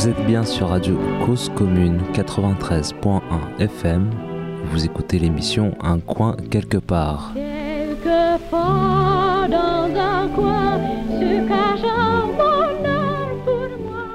[0.00, 3.20] Vous êtes bien sur Radio Cause Commune 93.1
[3.58, 4.08] FM.
[4.64, 7.32] Vous écoutez l'émission Un coin quelque part.
[7.34, 14.06] Quelquefois dans un coin se cache un bonheur pour moi.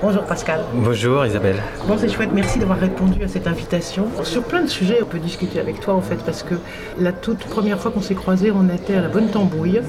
[0.00, 0.60] Bonjour Pascal.
[0.74, 1.60] Bonjour Isabelle.
[1.88, 4.06] Bon, c'est chouette, merci d'avoir répondu à cette invitation.
[4.22, 6.54] Sur plein de sujets, on peut discuter avec toi en fait, parce que
[7.00, 9.80] la toute première fois qu'on s'est croisés, on était à la Bonne Tambouille,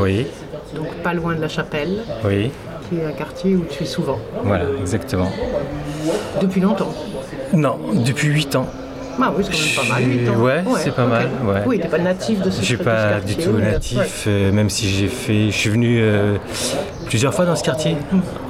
[0.00, 0.26] Oui,
[0.74, 2.50] donc pas loin de la Chapelle, oui,
[2.88, 5.30] qui est un quartier où tu es souvent, voilà, exactement.
[6.40, 6.92] depuis longtemps.
[7.52, 8.66] Non, depuis 8 ans.
[9.20, 10.42] Ah oui, c'est quand même pas mal, 8 ans.
[10.42, 11.62] Ouais, c'est pas mal, ouais.
[11.66, 13.70] Oui, t'es pas natif de ce Je suis de ce pas quartier, du tout mais-
[13.72, 14.06] natif, ouais.
[14.32, 15.46] euh, même si j'ai fait.
[15.46, 16.36] Je suis venu euh,
[17.06, 17.96] plusieurs fois dans ce quartier,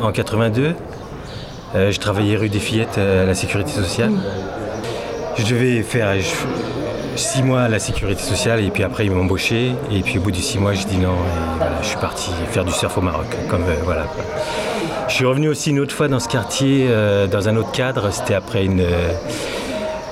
[0.00, 0.74] en 82.
[1.74, 4.12] Euh, je travaillais rue des Fillettes euh, à la sécurité sociale.
[5.36, 6.08] Je devais faire
[7.16, 9.72] 6 mois à la sécurité sociale et puis après ils m'ont embauché.
[9.92, 12.30] Et puis au bout de 6 mois, j'ai dit non et voilà, je suis parti
[12.50, 13.26] faire du surf au Maroc.
[13.48, 14.04] Comme, euh, voilà.
[15.08, 18.10] Je suis revenu aussi une autre fois dans ce quartier, euh, dans un autre cadre.
[18.10, 18.80] C'était après une.
[18.80, 19.12] euh,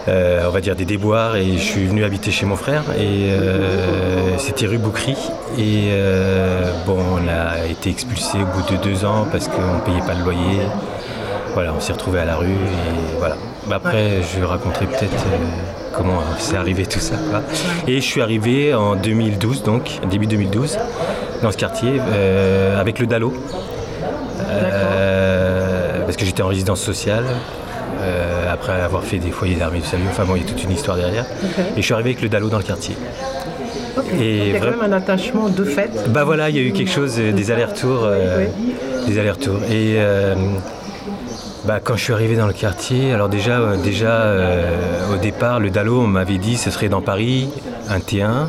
[0.09, 3.31] euh, on va dire des déboires et je suis venu habiter chez mon frère et
[3.31, 5.13] euh, c'était rue Boucry
[5.57, 9.81] et euh, bon on a été expulsé au bout de deux ans parce qu'on ne
[9.83, 10.63] payait pas le loyer
[11.55, 13.37] voilà on s'est retrouvé à la rue et voilà
[13.71, 17.43] après je raconterai peut-être euh, comment c'est arrivé tout ça quoi.
[17.87, 20.79] et je suis arrivé en 2012 donc début 2012
[21.43, 23.33] dans ce quartier euh, avec le Dalo
[24.51, 27.25] euh, parce que j'étais en résidence sociale
[28.01, 30.03] euh, après avoir fait des foyers d'armée du salut.
[30.11, 31.25] Enfin bon, il y a toute une histoire derrière.
[31.77, 32.97] Et je suis arrivé avec le Dalo dans le quartier.
[34.21, 35.91] Et Il y a quand même un attachement de fait.
[36.09, 38.01] Bah voilà, il y a eu quelque chose, des allers-retours.
[38.05, 38.47] euh,
[39.07, 39.61] Des allers-retours.
[39.71, 40.35] Et euh,
[41.65, 45.61] bah, quand je suis arrivé dans le quartier, alors déjà, euh, déjà euh, au départ,
[45.61, 47.49] le Dalo, on m'avait dit ce serait dans Paris,
[47.89, 48.47] un T1.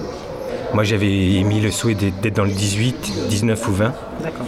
[0.73, 3.93] Moi j'avais émis le souhait d'être dans le 18, 19 ou 20.
[4.23, 4.45] D'accord.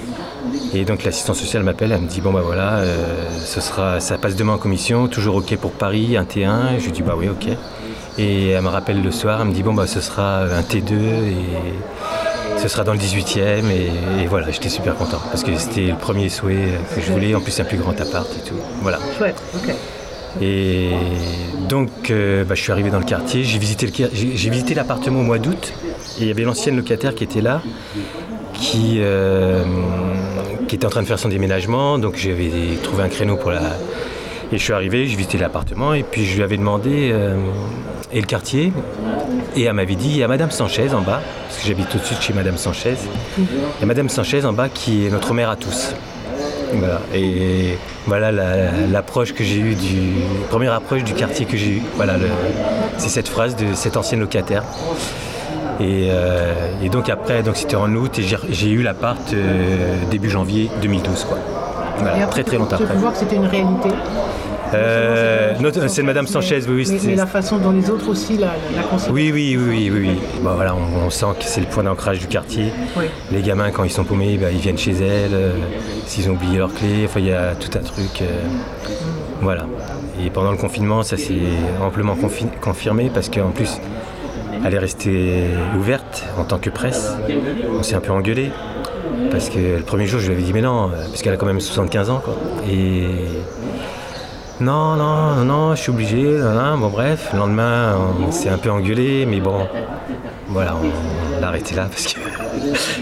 [0.74, 2.96] Et donc l'assistante sociale m'appelle, elle me dit bon bah voilà, euh,
[3.44, 6.80] ce sera, ça passe demain en commission, toujours ok pour Paris, un T1.
[6.80, 7.56] Je lui dis bah oui ok.
[8.18, 10.94] Et elle me rappelle le soir, elle me dit bon bah ce sera un T2
[10.94, 11.36] et
[12.58, 15.96] ce sera dans le 18e et, et voilà, j'étais super content parce que c'était le
[15.96, 18.56] premier souhait que je voulais, en plus un plus grand appart et tout.
[18.82, 19.00] Voilà.
[19.18, 19.76] Chouette, ok.
[20.42, 20.90] Et
[21.70, 24.74] donc, euh, bah, je suis arrivé dans le quartier, j'ai visité, le j'ai j'ai visité
[24.74, 25.74] l'appartement au mois d'août,
[26.20, 27.62] et il y avait l'ancienne locataire qui était là,
[28.54, 29.64] qui, euh,
[30.68, 32.52] qui était en train de faire son déménagement, donc j'avais
[32.84, 33.62] trouvé un créneau pour la...
[34.52, 37.38] Et je suis arrivé, j'ai visité l'appartement, et puis je lui avais demandé, euh,
[38.16, 38.72] et le quartier,
[39.56, 41.98] et elle m'avait dit, il y a Madame Sanchez en bas, parce que j'habite tout
[42.00, 42.96] de suite chez Madame Sanchez,
[43.38, 43.44] il
[43.82, 45.94] y a Madame Sanchez en bas qui est notre mère à tous.
[46.74, 47.00] Voilà.
[47.14, 47.78] Et
[48.08, 50.14] voilà la- l'approche que j'ai eue du
[50.50, 51.82] première approche du quartier que j'ai eue.
[51.96, 52.14] Voilà,
[52.98, 54.64] c'est cette phrase de cette ancienne locataire.
[55.80, 60.30] Et, euh, et donc après, donc c'était en août et j'ai- eu l'appart euh, début
[60.30, 61.38] janvier 2012 quoi.
[62.00, 62.96] Voilà, Et après, très très longtemps après.
[62.96, 63.90] voir que c'était une réalité?
[64.74, 65.54] Euh,
[65.88, 67.00] c'est Madame Sanchez, oui, oui.
[67.06, 69.14] Mais, la façon dont les autres aussi la, la considèrent.
[69.14, 70.20] oui, oui, oui, oui, oui.
[70.42, 72.72] Bon, voilà, on, on sent que c'est le point d'ancrage du quartier.
[72.98, 73.06] Oui.
[73.32, 75.34] Les gamins, quand ils sont paumés, bah, ils viennent chez elle.
[75.34, 75.52] euh,
[76.08, 78.22] S'ils ont oublié leurs clés, enfin, il y a tout un truc.
[78.22, 78.26] euh,
[79.42, 79.66] voilà.
[80.24, 81.34] Et pendant le confinement, ça s'est
[81.82, 83.80] amplement confi- confirmé parce qu'en plus,
[84.66, 85.44] elle est restée
[85.78, 87.16] ouverte en tant que presse.
[87.78, 88.52] On s'est un peu engueulé.
[89.32, 91.38] Parce que le premier jour, je lui avais dit, mais non, euh, parce qu'elle a
[91.38, 92.36] quand même 75 ans, quoi.
[92.70, 93.06] Et.
[94.62, 96.38] Non, non, non, non, je suis obligé.
[96.80, 97.96] Bon, bref, le lendemain,
[98.26, 99.68] on s'est un peu engueulé, mais bon,
[100.48, 102.20] voilà, on, on l'a arrêté là parce que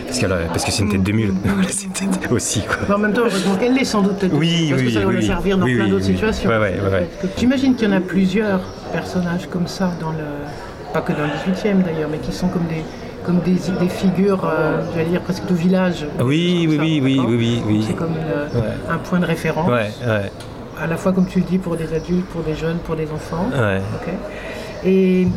[0.08, 1.34] parce, a- parce que c'est une tête de mule.
[1.70, 2.78] C'est une tête aussi, quoi.
[2.90, 4.18] Mais en même temps, heureusement qu'elle l'est sans doute.
[4.20, 6.14] tête Oui, parce oui, que ça va oui, servir dans Oui, plein d'autres oui.
[6.14, 6.50] situations.
[6.50, 7.10] Ouais, ouais, ouais.
[7.38, 8.60] J'imagine qu'il y en a plusieurs
[8.92, 10.18] personnages comme ça dans le.
[10.92, 12.84] Pas que dans le 18e d'ailleurs, mais qui sont comme des,
[13.26, 16.06] comme des, des figures, euh, j'allais dire presque de village.
[16.20, 17.84] Oui, oui, oui, oui, oui, oui, oui.
[17.88, 18.62] C'est comme Ouais.
[18.90, 20.32] un point de référence, Ouais, ouais,
[20.82, 23.10] à la fois comme tu le dis pour des adultes, pour des jeunes, pour des
[23.12, 23.48] enfants.
[23.54, 23.82] ouais.
[24.86, 25.28] Et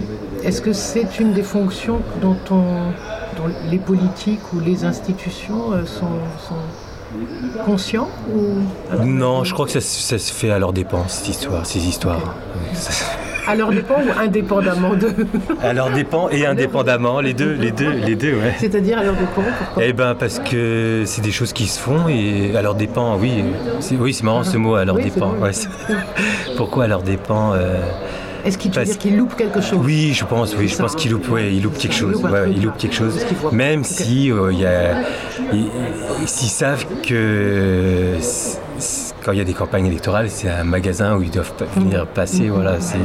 [0.42, 2.90] est-ce que c'est une des fonctions dont, on,
[3.36, 6.18] dont les politiques ou les institutions euh, sont,
[6.48, 11.04] sont conscients ou Non, je crois que ça, se- ça se fait à leur dépens,
[11.06, 12.34] cette histoire, ces histoires.
[13.48, 15.14] À leur dépens ou indépendamment d'eux
[15.62, 18.54] À leur dépens et indépendamment, les deux, les deux, les deux, ouais.
[18.58, 19.44] C'est-à-dire à leur pourquoi
[19.80, 23.44] Eh ben parce que c'est des choses qui se font et à leur dépens, oui.
[23.80, 25.02] C'est, oui, c'est marrant ce mot, à leur Oui.
[25.40, 25.68] Ouais, c'est-
[26.56, 27.80] Pourquoi à leur dépens euh,
[28.44, 31.12] Est-ce qu'il parce- dire qu'ils loupent quelque chose Oui, je pense, oui, je pense qu'il
[31.12, 32.14] loupe, ouais, il loupe quelque chose.
[32.14, 33.24] loupe Ouais, truc, il loupe quelque chose.
[33.24, 33.36] Qu'il.
[33.56, 35.02] Même si euh, il y a,
[35.52, 35.68] ils-
[36.26, 38.14] s'ils savent que
[39.26, 42.04] quand il y a des campagnes électorales, c'est un magasin où ils doivent pas venir
[42.04, 42.06] Mm.
[42.14, 42.48] passer.
[42.48, 42.96] Voilà, c'est,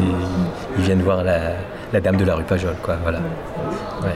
[0.78, 1.40] ils viennent voir la,
[1.92, 2.96] la dame de la rue Pajol, quoi.
[3.02, 3.18] Voilà.
[4.04, 4.16] Ouais.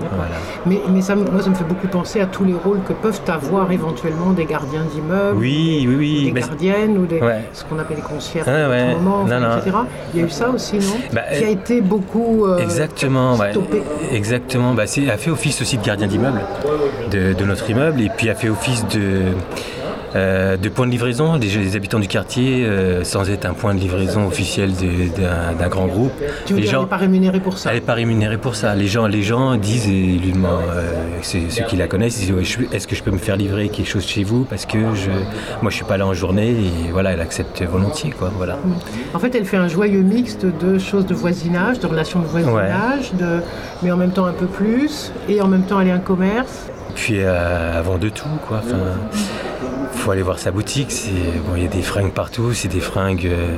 [0.00, 0.34] Voilà.
[0.66, 2.92] Mais, mais ça, me- moi, ça me fait beaucoup penser à tous les rôles que
[2.92, 6.24] peuvent avoir éventuellement des gardiens d'immeubles, Oui, oui, oui.
[6.26, 7.44] des mais- gardiennes ou des, Ouais.
[7.54, 8.80] ce qu'on appelle les concierges Ah ouais.
[8.80, 9.56] à moment, Non, non.
[9.56, 9.76] etc.
[10.12, 10.96] Il y a eu ça aussi, non?
[11.14, 13.82] Bah, Qui a euh, été beaucoup euh, Exactement, stoppé.
[14.12, 14.74] Exactement.
[14.74, 16.40] Bah, c'est, a fait office aussi de gardien d'immeuble
[17.10, 19.22] de, de notre immeuble et puis a fait office de,
[20.14, 23.74] euh, de point de livraison des, des habitants du quartier euh, sans être un point
[23.74, 26.12] de livraison officiel d'un, grand groupe.
[26.46, 28.38] Tu veux les dire, elle gens, n'est pas rémunérée pour ça elle n'est pas rémunérée
[28.38, 28.74] pour ça.
[28.74, 32.58] Les gens, les gens disent, et lui demandent, euh, ceux qui la connaissent, ils disent
[32.72, 34.44] est-ce que je peux me faire livrer quelque chose chez vous?
[34.44, 35.10] Parce que je,
[35.62, 38.10] moi je suis pas là en journée et voilà, elle accepte volontiers.
[38.10, 38.58] Quoi, voilà.
[39.14, 43.12] En fait, elle fait un joyeux mixte de choses de voisinage, de relations de voisinage,
[43.14, 43.40] de...
[43.82, 46.68] mais en même temps un peu plus, et en même temps elle est un commerce.
[46.94, 48.60] Puis avant de tout, quoi.
[48.64, 48.76] Enfin,
[50.04, 50.92] faut aller voir sa boutique.
[51.48, 52.52] Bon, il y a des fringues partout.
[52.52, 53.56] C'est des fringues euh,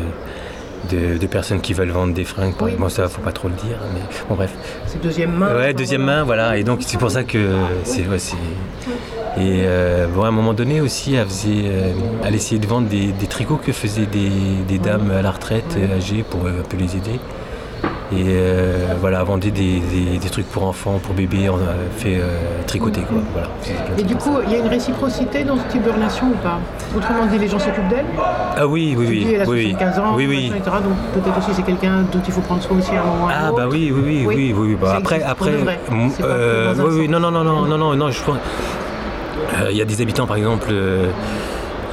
[0.92, 2.54] de, de personnes qui veulent vendre des fringues.
[2.60, 2.72] Oui.
[2.78, 3.78] Bon, ça, faut pas trop le dire.
[3.92, 4.52] Mais bon, bref.
[4.86, 5.52] C'est deuxième main.
[5.56, 6.56] Ouais, deuxième main, voilà.
[6.56, 7.38] Et donc c'est pour ça que
[7.82, 8.36] c'est, ouais, c'est-
[9.38, 11.90] Et euh, bon, à un moment donné aussi, elle faisait, euh,
[12.24, 14.30] elle essayait de vendre des, des tricots que faisaient des,
[14.68, 17.18] des dames à la retraite âgées pour euh, un peu les aider.
[18.12, 22.18] Et euh, voilà, vendait des, des- des trucs pour enfants, pour bébés, on a fait
[22.18, 23.18] euh, tricoter quoi.
[23.32, 23.48] Voilà.
[23.98, 26.60] Et du coup, il y a une réciprocité dans ce type de relation ou pas?
[26.96, 28.04] Autrement dit, les gens s'occupent d'elle?
[28.56, 29.70] Ah oui, oui, oui, elle a oui, oui.
[29.72, 30.52] 75 ans, oui, oui.
[30.56, 30.76] etc.
[30.84, 33.50] Donc peut-être aussi c'est quelqu'un dont il faut prendre soin aussi à un moment Ah
[33.56, 34.34] bah oui, oui, oui, Oui.
[34.36, 34.76] oui, oui.
[34.80, 35.50] Bah, après, après,
[36.22, 38.36] euh, oui, oui, non, non, non, non, non, non, non, je pense.
[39.68, 40.68] Il y a des habitants, par exemple,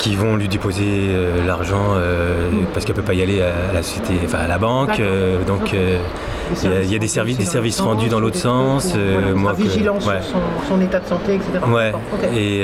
[0.03, 3.81] qui vont lui déposer euh, l'argent euh, parce qu'elle peut pas y aller à la
[3.81, 4.99] société, enfin à la banque.
[4.99, 8.35] Euh, donc il y a- il y a des services- des services rendus dans l'autre
[8.37, 10.21] sens, voilà, moi ouais.
[10.21, 10.41] sur son,
[10.75, 11.51] son état de santé, etc.
[11.73, 11.93] Ouais.
[12.35, 12.63] Et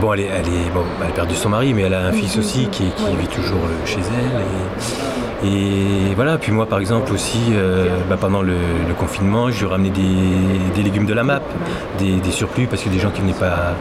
[0.00, 2.12] bon, elle, est, elle, est, bon, elle a perdu son mari, mais elle a un
[2.12, 3.10] fils aussi qui, qui Ouais.
[3.20, 4.40] vit toujours chez elle.
[4.40, 6.38] Et, et voilà.
[6.38, 8.54] Puis moi, par exemple aussi, euh, bah, pendant le,
[8.88, 10.02] le confinement, je lui ramenais des,
[10.74, 11.42] des légumes de la MAP,
[11.98, 13.74] des, des surplus parce que des gens qui venaient pas.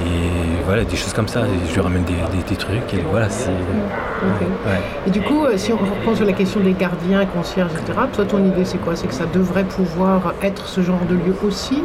[0.00, 1.40] Et voilà, des choses comme ça.
[1.40, 2.14] Et je lui ramène des,
[2.48, 2.94] des- trucs.
[2.94, 3.50] Et voilà, c'est.
[3.50, 4.40] Ok.
[4.66, 4.80] Ouais.
[5.06, 8.24] Et du coup, euh, si on reprend sur la question des gardiens, concierges, etc., toi,
[8.24, 8.94] ton idée, c'est quoi?
[8.94, 11.82] C'est que ça devrait pouvoir être ce genre de lieu aussi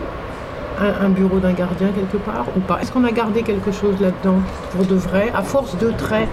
[0.80, 2.80] un, bureau d'un gardien quelque part ou pas?
[2.82, 4.40] Est-ce qu'on a gardé quelque chose là-dedans
[4.72, 6.28] pour de vrai À force de traits,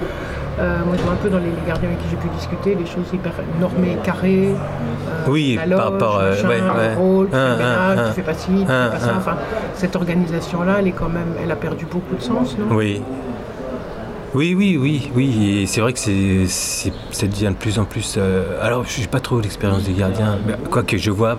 [0.58, 3.06] moi je vois un peu dans les, gardiens avec qui j'ai pu discuter, des choses
[3.12, 4.54] hyper normées, carrées.
[4.54, 6.94] euh, Oui, la par rapport, euh, machin, ouais, ouais.
[6.94, 9.14] le rôle, tu fais Un, ménage, un, tu fais pas ci, tu fais pas ça.
[9.16, 9.36] Enfin,
[9.74, 12.74] cette organisation-là, elle est quand même, elle a perdu beaucoup de sens, non?
[12.74, 13.02] Oui.
[14.34, 15.60] Oui, oui, oui, oui.
[15.62, 18.16] Et c'est vrai que c'est, c'est- ça devient de plus en plus.
[18.18, 21.38] euh, alors, je n'ai pas trop l'expérience des gardiens, mais quoique je vois.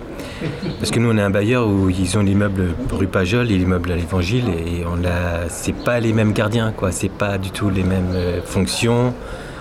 [0.78, 3.92] Parce que nous, on est un bailleur où ils ont l'immeuble rue Pajol et l'immeuble
[3.92, 6.90] à l'Évangile, et on a, c'est pas les mêmes gardiens, quoi.
[6.90, 9.12] C'est pas du tout les mêmes euh, fonctions.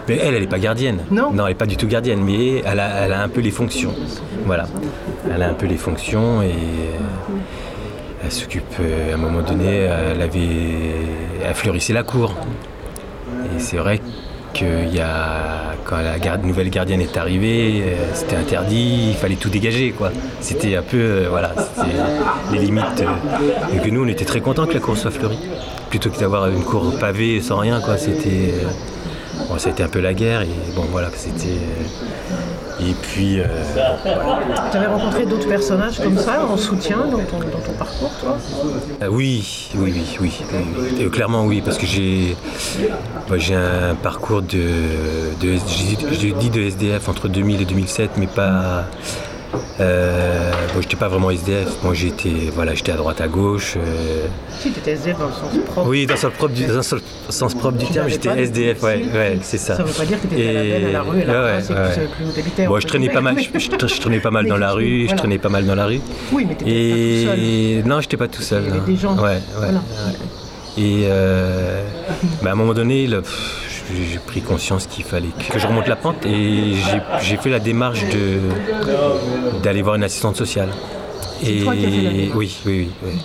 [0.08, 1.00] Mais elle, elle n'est pas gardienne.
[1.12, 1.32] Non.
[1.38, 3.94] elle n'est pas du tout gardienne, mais elle a, elle a un peu les fonctions.
[4.46, 4.68] Voilà.
[5.34, 6.52] Elle a un peu les fonctions et.
[6.52, 7.36] euh,
[8.24, 8.64] elle s'occupe,
[9.12, 10.40] à un moment donné, elle avait,
[11.44, 12.34] elle fleurissait la cour.
[13.56, 14.02] Et c'est vrai
[14.54, 19.50] qu'il y a, quand la nouvelle gardienne est arrivée, euh, c'était interdit, il fallait tout
[19.50, 19.94] dégager.
[20.40, 21.54] C'était un peu, euh, voilà,
[22.52, 23.02] les limites.
[23.02, 25.40] euh, et que nous, on était très contents que la cour soit fleurie.
[25.90, 27.98] Plutôt que d'avoir une cour pavée sans rien, quoi.
[27.98, 31.60] C'était, un peu la guerre, et bon, voilà, c'était.
[32.80, 33.46] Et puis, euh,
[34.72, 38.38] Tu avais rencontré d'autres personnages comme ça en soutien dans ton, dans ton parcours, toi
[39.02, 40.42] Euh, oui, oui, oui, oui.
[41.00, 42.36] Euh, clairement oui, parce que j'ai
[43.38, 44.60] j'ai un parcours de,
[45.40, 48.86] dit de SDF entre 2000 et 2007, mais pas.
[49.80, 51.68] Euh, bon, j'étais pas vraiment SDF.
[51.84, 53.76] Moi, j'étais voilà, j'étais à droite, à gauche.
[53.78, 54.26] euh,
[54.60, 55.90] Si, tu étais SDF dans le sens propre.
[55.90, 56.82] oui, dans le sens propre du, dans le
[57.30, 58.82] sens- propre du terme, j'étais SDF.
[58.84, 59.76] Ouais, ouais, c'est ça.
[59.78, 61.34] Ça veut pas dire que tu étais à la Et- à la rue, à la
[61.34, 61.88] ouais, place, et que ouais.
[61.90, 62.68] tu savais plus où t'habitais.
[62.68, 63.36] Bon, je traînais pas mal.
[63.40, 65.02] Je, je- je traînais pas mal dans la rue.
[65.02, 65.18] Je voilà.
[65.18, 66.00] traînais pas mal dans la rue.
[66.32, 67.40] Oui, mais tu n'étais pas tout seul.
[67.40, 68.64] Et non, j'étais pas tout seul.
[68.64, 68.86] Il y avait non.
[68.86, 69.16] des gens.
[69.18, 69.74] Ouais, ouais, Voilà.
[69.74, 70.14] ouais.
[70.78, 71.82] Et euh,
[72.42, 75.88] bah, à un moment donné, là, pff, j'ai pris conscience qu'il fallait que je remonte
[75.88, 76.74] la pente et
[77.22, 78.02] j'ai- fait la démarche
[79.64, 80.70] d'aller voir une assistante sociale.
[81.44, 82.90] C'est toi qui as fait la démarche oui, oui, oui.
[83.06, 83.20] oui.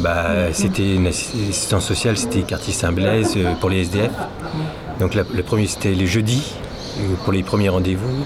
[0.00, 4.10] Bah, c'était une assi- assistance sociale, c'était quartier Saint-Blaise euh, pour les SDF.
[5.00, 6.54] Donc la- le premier c'était les jeudis
[6.98, 8.24] euh, pour les premiers rendez-vous.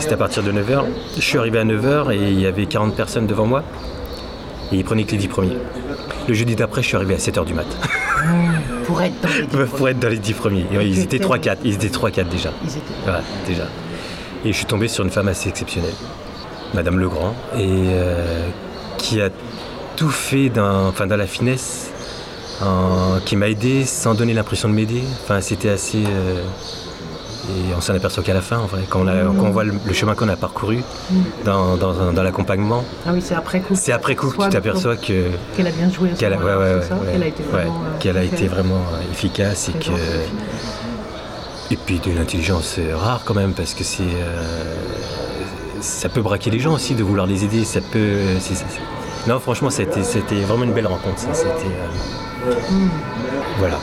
[0.00, 0.84] C'était à partir de 9h.
[1.16, 3.62] Je suis arrivé à 9h et il y avait 40 personnes devant moi.
[4.72, 5.58] Et ils prenaient que les 10 premiers.
[6.28, 7.66] Le jeudi d'après, je suis arrivé à 7h du mat.
[8.86, 10.66] Pour être dans les pour être dans les 10 premiers.
[10.72, 11.56] Et Ils étaient 3-4.
[11.64, 12.50] Ils étaient 3-4 déjà.
[12.64, 12.80] Ils étaient.
[13.04, 13.64] Voilà, déjà.
[14.44, 15.94] Et je suis tombé sur une femme assez exceptionnelle,
[16.74, 18.48] Madame Legrand, et euh,
[18.98, 19.28] qui a
[19.96, 21.90] tout fait dans, enfin, dans la finesse,
[22.60, 25.02] en- qui m'a aidé sans donner l'impression de m'aider.
[25.22, 26.02] Enfin, c'était assez.
[26.04, 26.42] euh,
[27.48, 29.64] Et on s'en aperçoit qu'à la fin, en vrai, quand on, a- quand on voit
[29.64, 30.84] le, le chemin qu'on a parcouru
[31.44, 32.84] dans, dans- dans l'accompagnement.
[33.06, 33.74] Ah oui, c'est après coup.
[33.74, 36.36] C'est après coup que tu t'aperçois que Qu'elle a bien joué à ce qu'elle a,
[36.38, 36.74] ouais, ouais,
[37.20, 37.80] ouais, été vraiment.
[37.84, 38.32] euh, qu'elle a ok.
[38.32, 39.90] été vraiment efficace et que
[41.86, 44.74] puis d'une intelligence rare quand même parce que c'est euh,
[45.80, 48.18] ça peut braquer les gens aussi de vouloir les aider ça peut
[49.26, 51.48] non franchement c'était vraiment une belle rencontre ça c'était
[52.46, 52.54] euh,
[53.58, 53.78] voilà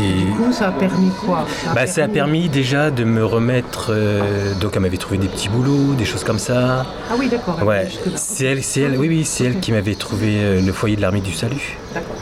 [0.00, 1.44] et Du coup, ça a permis quoi?
[1.74, 5.48] Bah, ça a permis déjà de me remettre euh, donc elle m'avait trouvé des petits
[5.48, 7.62] boulots des choses comme ça Ah oui, d'accord.
[7.62, 10.96] ouais c'est elle c'est elle oui oui c'est elle qui m'avait trouvé euh, le foyer
[10.96, 12.16] de l'armée du salut D'accord.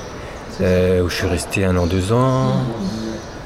[0.60, 2.52] euh, où je suis resté un an, deux ans.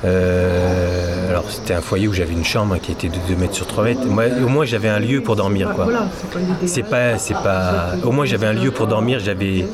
[0.04, 3.66] Euh, alors c'était un foyer où j'avais une chambre qui était de 2 mètres sur
[3.66, 4.04] 3 mètres.
[4.06, 5.72] Moi, au moins j'avais un lieu pour dormir.
[5.74, 5.84] Quoi.
[5.84, 6.66] Voilà, c'est pas l'idée.
[6.66, 7.92] C'est pas, c'est pas.
[8.04, 9.18] Au moins j'avais un lieu pour dormir.
[9.20, 9.66] J'avais.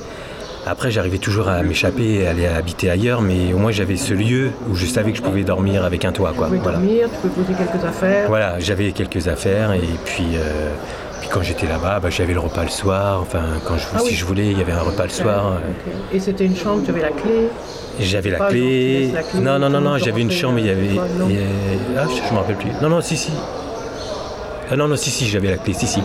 [0.66, 4.50] Après j'arrivais toujours à m'échapper, et aller habiter ailleurs, mais au moins j'avais ce lieu
[4.71, 6.31] où je savais que je pouvais dormir avec un toit.
[6.31, 6.47] Tu Quoi.
[6.47, 6.78] pouvais Voilà.
[6.78, 8.28] dormir, tu peux poser quelques affaires.
[8.28, 10.71] Voilà, j'avais quelques affaires et puis, euh,
[11.21, 13.21] puis quand j'étais là-bas, bah, j'avais le repas le soir.
[13.23, 14.14] Enfin, quand je, Ah si oui.
[14.14, 15.54] je voulais, il y avait un repas le soir.
[16.12, 17.49] Et c'était une chambre, tu avais la clé?
[17.99, 19.00] J'avais la tu clé.
[19.00, 20.95] laisses la clé, Non, non, non, non, tu j'avais une chambre, il y euh, avait.
[21.19, 21.28] non
[21.99, 22.71] Ah, je, je me rappelle plus.
[22.81, 23.33] Non, non, si, si.
[24.71, 26.00] Ah, non, non, si, si, j'avais la clé, si, si.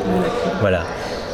[0.62, 0.82] Voilà.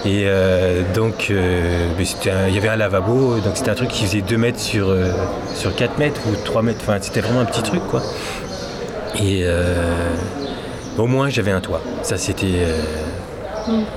[0.05, 4.21] Et euh, donc, euh, il y avait un lavabo, donc c'était un truc qui faisait
[4.21, 5.11] 2 mètres sur, euh,
[5.55, 8.01] sur 4 mètres ou 3 mètres, enfin, c'était vraiment un petit truc, quoi.
[9.21, 9.45] Et
[10.97, 11.81] au moins, j'avais un toit.
[12.01, 12.65] Ça, c'était.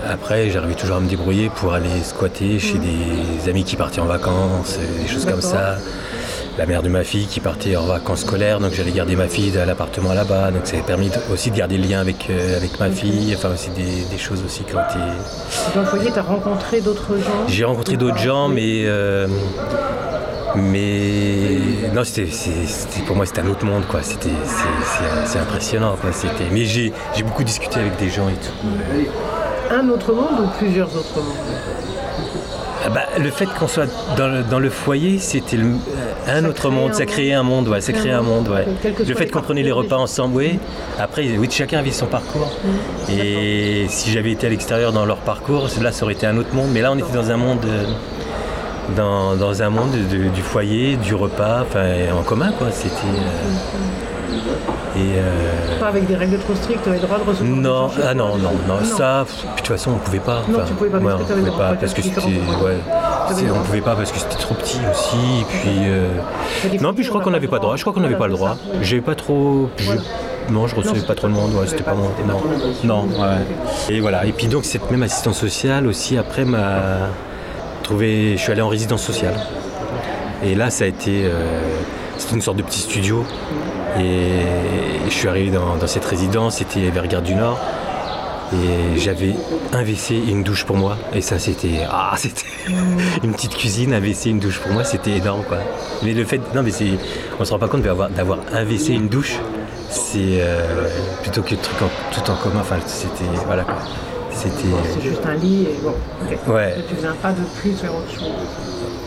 [0.09, 4.07] Après, j'arrivais toujours à me débrouiller pour aller squatter chez des amis qui partaient en
[4.07, 5.79] vacances, des choses comme ça.
[6.59, 9.57] La mère de ma fille qui partait en vacances scolaires, donc j'allais garder ma fille
[9.59, 10.51] à l'appartement là-bas.
[10.53, 13.35] Donc ça a permis de- aussi de garder le lien avec, euh, avec ma fille,
[13.37, 14.99] enfin aussi des, des choses aussi qui ont été.
[15.75, 18.85] Dans le foyer, tu as rencontré d'autres gens J'ai rencontré d'autres gens, mais.
[18.87, 19.27] euh,
[20.55, 21.59] mais
[21.95, 22.27] non, c'était,
[23.07, 24.01] pour moi c'était un autre monde, quoi.
[24.03, 24.31] C'était,
[25.27, 26.11] c'est, impressionnant, quoi.
[26.13, 29.75] C'était, mais j'ai, j'ai beaucoup discuté avec des gens et tout.
[29.75, 31.35] Un autre monde ou plusieurs autres mondes?
[32.87, 33.87] Ah bah, le fait qu'on soit
[34.17, 35.75] dans le, dans le foyer, c'était le-
[36.29, 38.67] un Ça autre crée monde, ça créait un monde, ouais, ça créait un monde, ouais.
[39.07, 40.59] Le fait qu'on prenait les repas ensemble, oui.
[40.99, 42.51] Après, oui, chacun vit son parcours.
[43.11, 46.55] Et si j'avais été à l'extérieur dans leur parcours, là, ça aurait été un autre
[46.55, 46.69] monde.
[46.73, 47.85] Mais là, on était dans un monde, euh,
[48.97, 51.85] dans, dans un monde de- du foyer, du repas, enfin,
[52.19, 52.69] en commun, quoi.
[52.73, 52.91] C'était.
[53.07, 53.96] euh,
[54.97, 57.91] et euh, Pas avec des règles trop strictes, tu avais le droit de recevoir non,
[58.03, 60.43] ah non, non, non, ça, de toute façon, on pouvait pas.
[60.49, 63.95] Non, tu pouvais pas, parce que pouvait pas parce que c'était, ouais, on pouvait pas
[63.95, 65.17] parce que c'était trop petit aussi.
[65.41, 66.09] Et puis, euh,
[66.81, 67.77] non, puis je crois on qu'on n'a n'avait pas le droit.
[67.77, 68.57] Je crois qu'on n'avait pas le droit.
[68.81, 69.69] J'avais pas trop.
[70.51, 71.53] Non, je recevais Non, pas trop le monde.
[71.55, 72.13] Ouais, c'était pas pas- moi.
[72.85, 73.95] Non, non, ouais.
[73.95, 74.25] Et voilà.
[74.25, 77.09] Et puis donc cette même assistante sociale aussi après m'a
[77.83, 78.37] trouvé.
[78.37, 79.35] Je suis allé en résidence sociale.
[80.43, 81.25] Et là, ça a été.
[81.25, 81.33] euh,
[82.19, 83.25] C'était une sorte de petit studio.
[83.99, 84.41] Et
[85.07, 87.59] je suis arrivé dans, cette résidence, c'était vers Gare du Nord.
[88.53, 89.35] Et j'avais
[89.73, 90.97] un WC et une douche pour moi.
[91.13, 91.81] Et ça, c'était.
[91.91, 92.47] Ah, c'était.
[93.25, 95.59] une petite cuisine, un WC, une douche pour moi, c'était énorme, quoi.
[96.03, 96.41] Mais le fait.
[96.55, 96.93] Non, mais c'est.
[97.41, 98.09] On se rend pas compte d'avoir,
[98.53, 99.39] un WC et une douche,
[99.91, 100.41] c'est.
[100.41, 100.89] euh,
[101.23, 101.77] plutôt que le truc
[102.13, 102.61] tout en commun.
[102.61, 103.25] Enfin, c'était.
[103.47, 103.79] Voilà, quoi.
[104.37, 104.69] C'était.
[104.95, 106.53] C'est juste un lit et bon.
[106.53, 106.75] Ouais.
[106.89, 108.29] Tu faisais un pas de plus vers autre chose.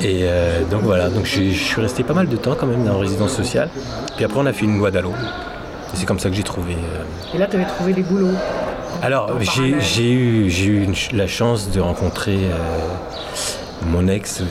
[0.01, 2.83] Et euh, donc voilà, donc je, je suis resté pas mal de temps quand même
[2.83, 3.69] dans la résidence sociale.
[4.15, 5.12] Puis après, on a fait une loi d'allô.
[5.12, 6.74] Et c'est comme ça que j'ai trouvé.
[6.74, 8.33] euh, Et là, tu avais trouvé des boulots.
[9.03, 12.57] Alors, En j'ai eu, j'ai eu une la chance de rencontrer euh,
[13.86, 14.41] mon ex,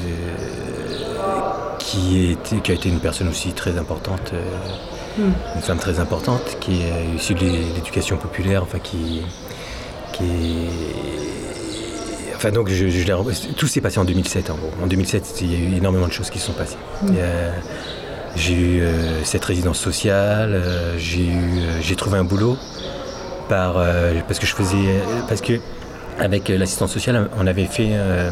[1.78, 4.32] qui, était, qui a été une personne aussi très importante,
[5.16, 5.32] Hmm.
[5.56, 9.22] une femme très importante, qui est issue de l'é- l'éducation populaire, enfin qui,
[10.12, 11.08] qui est-
[12.36, 14.70] Enfin donc, je, je tout s'est passé en 2007 en gros.
[14.82, 16.76] En 2007, il y a eu énormément de choses qui se sont passées.
[17.16, 17.50] Euh,
[18.36, 22.56] j'ai eu euh, cette résidence sociale, euh, j'ai eu, euh, j'ai trouvé un boulot
[23.48, 23.78] par,
[24.28, 25.54] parce que je faisais, parce que
[26.20, 28.30] avec l'assistance sociale, on avait fait, euh,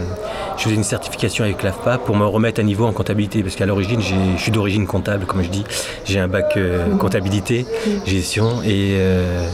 [0.56, 3.66] je faisais une certification avec l'AFPA pour me remettre à niveau en comptabilité, parce qu'à
[3.66, 5.64] l'origine, je suis d'origine comptable, comme je dis,
[6.04, 7.64] j'ai un bac euh, comptabilité,
[8.04, 9.48] gestion, et, euh,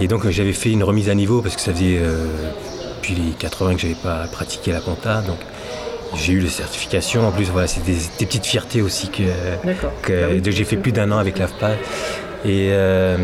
[0.00, 2.26] et donc euh, j'avais fait une remise à niveau parce que ça faisait euh,
[2.96, 5.38] depuis les 80 que j'avais pas pratiqué la compta, donc
[6.16, 7.26] j'ai eu les certifications.
[7.26, 9.22] En plus, voilà, c'est des, des petites fiertés aussi que,
[10.02, 11.72] que Ah de- j'ai fait plus d'un an avec l'AFPA.
[12.44, 13.16] Et, euh,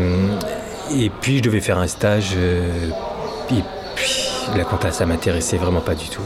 [0.97, 2.31] et puis je devais faire un stage.
[2.35, 2.67] euh,
[3.51, 3.63] et
[3.95, 6.21] puis la compta, ça m'intéressait vraiment pas du tout.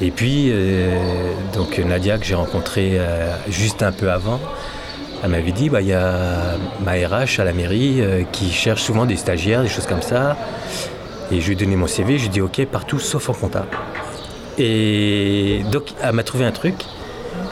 [0.00, 0.96] Et puis, euh,
[1.54, 2.98] donc Nadia, que j'ai rencontrée
[3.50, 4.40] juste un peu avant,
[5.22, 8.82] elle m'avait dit bah, il y a ma RH à la mairie euh, qui cherche
[8.82, 10.36] souvent des stagiaires, des choses comme ça.
[11.30, 13.34] Et je lui ai donné mon CV, je lui ai dit ok, partout sauf en
[13.34, 13.66] compta.
[14.58, 16.74] Et donc, elle m'a trouvé un truc.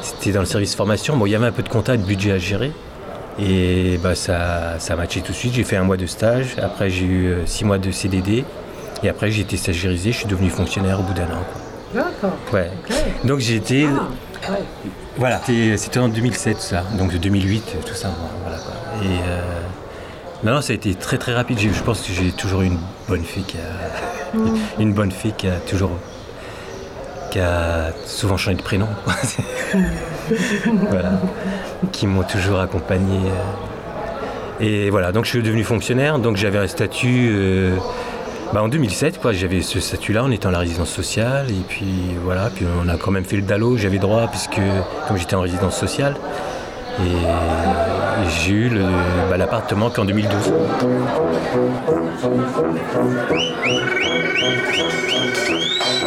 [0.02, 1.16] C'était dans le service formation.
[1.16, 2.72] Bon, il y avait un peu de compta et de budget à gérer.
[3.38, 5.54] Et bah, ça, ça a matché tout de suite.
[5.54, 6.56] J'ai fait un mois de stage.
[6.60, 8.44] Après, j'ai eu euh, six mois de CDD.
[9.02, 10.12] Et après, j'ai été stagiairisé.
[10.12, 11.44] Je suis devenu fonctionnaire au bout d'un an.
[11.94, 12.36] D'accord.
[12.52, 12.70] Ouais.
[13.24, 13.86] Donc j'ai été.
[13.86, 14.58] Ah, ouais.
[15.18, 15.40] Voilà.
[15.76, 16.84] C'était en 2007, ça.
[16.96, 18.10] Donc 2008, tout ça.
[18.42, 18.72] Voilà, quoi.
[19.04, 19.40] Et euh,
[20.44, 21.58] non, non, ça a été très très rapide.
[21.58, 24.38] J'ai- Je pense que j'ai toujours eu une bonne fille qui a.
[24.80, 25.90] une bonne fille qui a toujours.
[27.30, 28.88] qui a souvent changé de prénom.
[30.90, 31.10] voilà.
[31.92, 33.18] Qui m'ont toujours accompagné.
[33.28, 33.34] euh.
[34.60, 36.18] Et voilà, donc je suis devenu fonctionnaire.
[36.18, 37.28] Donc j'avais un statut.
[37.32, 37.76] euh,
[38.52, 41.50] bah, en 2007, quoi, j'avais ce statut-là en étant à la résidence sociale.
[41.50, 44.60] Et puis voilà, puis on a quand même fait le DALO, j'avais droit, puisque
[45.06, 46.16] comme j'étais en résidence sociale.
[47.00, 48.70] Et, j'ai eu
[49.30, 50.52] bah, l'appartement qu'en 2012.
[55.98, 56.04] Et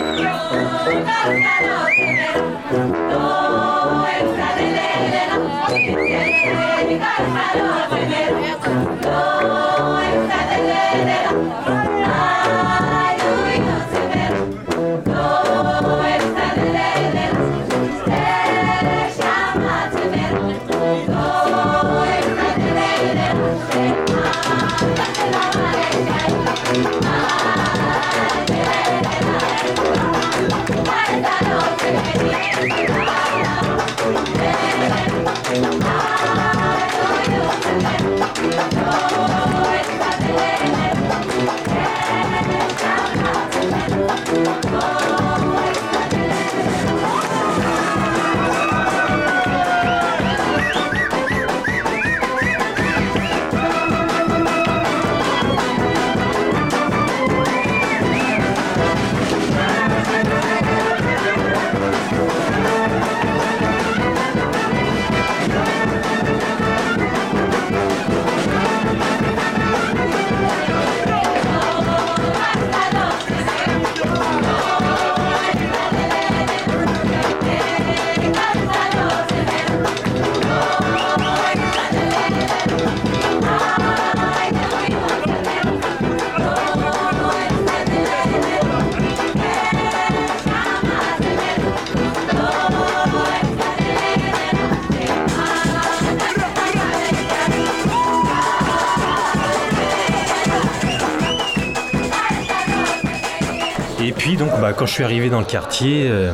[104.82, 106.34] quand je suis arrivé dans le quartier, euh,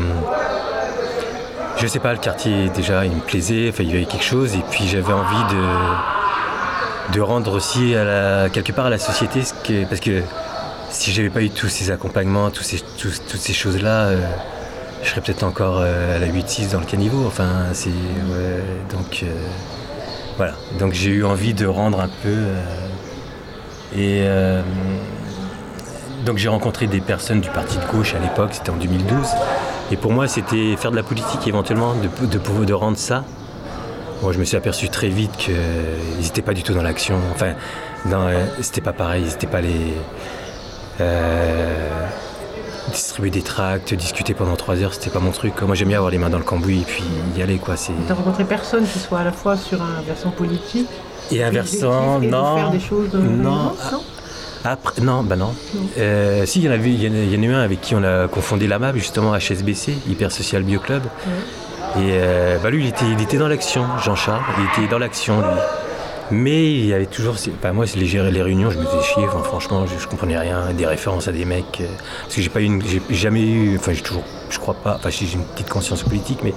[1.75, 4.55] je sais pas, le quartier déjà il me plaisait, enfin il y avait quelque chose,
[4.55, 9.41] et puis j'avais envie de, de rendre aussi à la- quelque part à la société
[9.89, 10.21] parce que
[10.89, 14.17] si j'avais pas eu tous ces accompagnements, ces, toutes ces choses-là, euh,
[15.03, 17.25] je serais peut-être encore euh, à la 8-6 dans le caniveau.
[17.27, 17.89] Enfin, c'est.
[18.89, 19.25] donc.
[20.38, 20.53] voilà.
[20.79, 22.38] Donc j'ai eu envie de rendre un peu.
[23.99, 24.25] et.
[26.28, 29.26] Donc j'ai rencontré des personnes du parti de gauche à l'époque, c'était en 2012.
[29.92, 33.24] Et pour moi, c'était faire de la politique éventuellement, de, de, rendre ça.
[34.22, 35.56] Moi, je me suis aperçu très vite qu'ils
[36.22, 37.16] n'étaient pas du tout dans l'action.
[37.34, 37.54] Enfin,
[38.12, 39.94] euh, c'était pas pareil, c'était pas les.
[41.00, 42.06] euh,
[42.92, 45.62] distribuer des tracts, discuter pendant trois heures, c'était pas mon truc.
[45.62, 47.04] Moi, j'aime bien avoir les mains dans le cambouis et puis
[47.38, 47.78] y aller, quoi.
[47.78, 47.94] C'est...
[48.06, 50.90] T'as rencontré personne qui soit à la fois sur un versant politique
[51.32, 52.58] Et inversant, et de non.
[52.58, 53.74] faire des choses non.
[53.92, 54.04] non?
[54.69, 55.53] Après, non, bah non.
[55.97, 57.53] Euh, si, il y en avait, il y en a, il y en a eu
[57.53, 61.03] un avec qui on a confondé la MAP, justement, HSBC, Hyper Social Bio Club.
[61.95, 65.39] Et euh, bah lui, il était, il était dans l'action, Jean-Charles, il était dans l'action,
[65.39, 65.47] lui.
[66.30, 67.36] Mais il y avait toujours.
[67.63, 70.73] Bah, moi, les, les réunions, je me faisais chier, enfin, franchement, je, je comprenais rien,
[70.73, 71.80] des références à des mecs.
[71.80, 71.86] euh,
[72.23, 72.82] parce que j'ai pas eu une.
[72.86, 73.77] J'ai jamais eu.
[73.77, 74.23] Enfin, j'ai toujours.
[74.49, 74.95] Je crois pas.
[74.95, 76.53] Enfin, j'ai une petite conscience politique, mais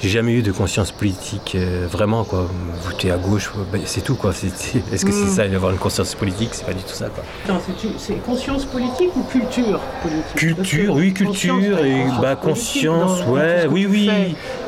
[0.00, 2.48] j'ai jamais eu de conscience politique euh, vraiment, quoi.
[2.84, 4.30] Voter à gauche, bah, c'est tout, quoi.
[4.30, 5.28] Est-ce que c'est Mm.
[5.28, 6.50] ça, d'avoir une conscience politique?
[6.52, 7.24] C'est pas du tout ça, quoi.
[7.48, 7.60] Non,
[7.98, 10.34] c'est- conscience politique ou culture politique?
[10.36, 14.10] Culture, oui, conscience, culture et bah politique, conscience, dans- dans ouais, oui, oui,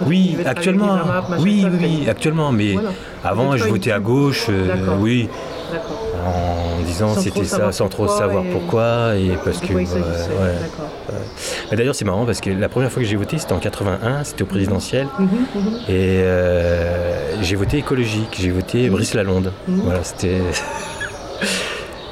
[0.07, 0.99] oui, actuellement,
[1.39, 2.91] oui, oui, actuellement, mais Voilà.
[3.25, 5.29] avant je votais à gauche, euh, oui.
[6.29, 9.73] En disant c'était ça, sans trop savoir pourquoi et parce que.
[11.71, 14.25] Mais D'ailleurs c'est marrant parce que la première fois que j'ai voté c'était en 81,
[14.25, 15.75] c'était au présidentiel Mhm, mhm.
[15.89, 19.81] et euh, j'ai voté écologique, j'ai voté Brice Lalonde, Mhm.
[19.85, 20.39] voilà c'était.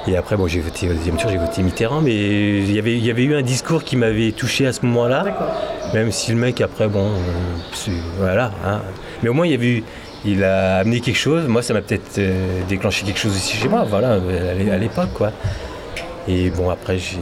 [0.08, 2.92] Et après, bon, j'ai voté au deuxième tour, j'ai voté Mitterrand, mais il y avait,
[2.96, 5.24] il y avait eu un discours qui m'avait touché à ce moment-là.
[5.94, 8.52] Même si le mec, après, bon, euh, voilà.
[8.64, 8.82] hein.
[9.24, 9.84] Mais au moins, il y avait eu-
[10.26, 11.46] il a amené quelque chose.
[11.46, 14.18] Moi, ça m'a peut-être euh, déclenché quelque chose aussi chez moi, voilà, à
[14.54, 15.30] l'é- à l'époque, quoi.
[16.28, 17.18] Et bon, après, j'ai.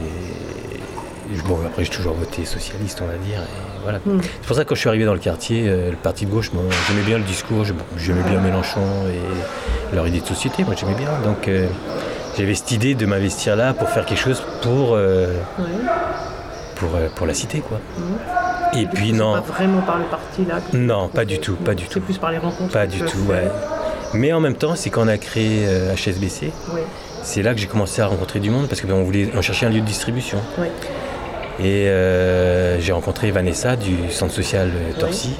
[1.47, 3.39] bon, après, j'ai toujours voté socialiste, on va dire.
[3.39, 3.99] Et voilà.
[4.05, 4.19] Hmm.
[4.21, 6.31] C'est pour ça que quand je suis arrivé dans le quartier, euh, le parti de
[6.31, 6.51] gauche,
[6.87, 11.09] j'aimais bien le discours, j'aimais- bien Mélenchon et leur idée de société, moi j'aimais bien.
[11.23, 11.67] Donc euh,
[12.37, 15.27] j'avais cette idée de m'investir là pour faire quelque chose pour, Ouais.
[16.75, 17.79] pour, pour la cité, quoi.
[18.77, 20.59] Et puis c'est non, Pas vraiment par le parti là.
[20.73, 22.01] non, pas du tout, pas du C'est tout.
[22.01, 22.73] plus par les rencontres.
[22.73, 23.47] Pas du tout, ouais.
[24.13, 26.83] Mais en même temps, c'est quand on a créé euh, HSBC, Ouais.
[27.23, 29.65] c'est là que j'ai commencé à rencontrer du monde parce que ben, voulait, on cherchait
[29.65, 30.37] un lieu de distribution.
[31.59, 35.31] Et euh, j'ai rencontré Vanessa du centre social euh, Torcy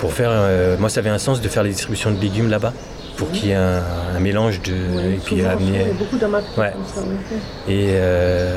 [0.00, 0.30] pour faire.
[0.32, 2.72] euh, moi, ça avait un sens de faire les distributions de légumes là-bas
[3.16, 3.82] pour qu'il y ait un,
[4.16, 4.72] un mélange de.
[4.72, 5.56] Et puis amener.
[5.56, 6.72] souvent, il y a beaucoup d'amateurs Ouais.
[6.94, 7.00] ça.
[7.68, 8.56] Et, euh,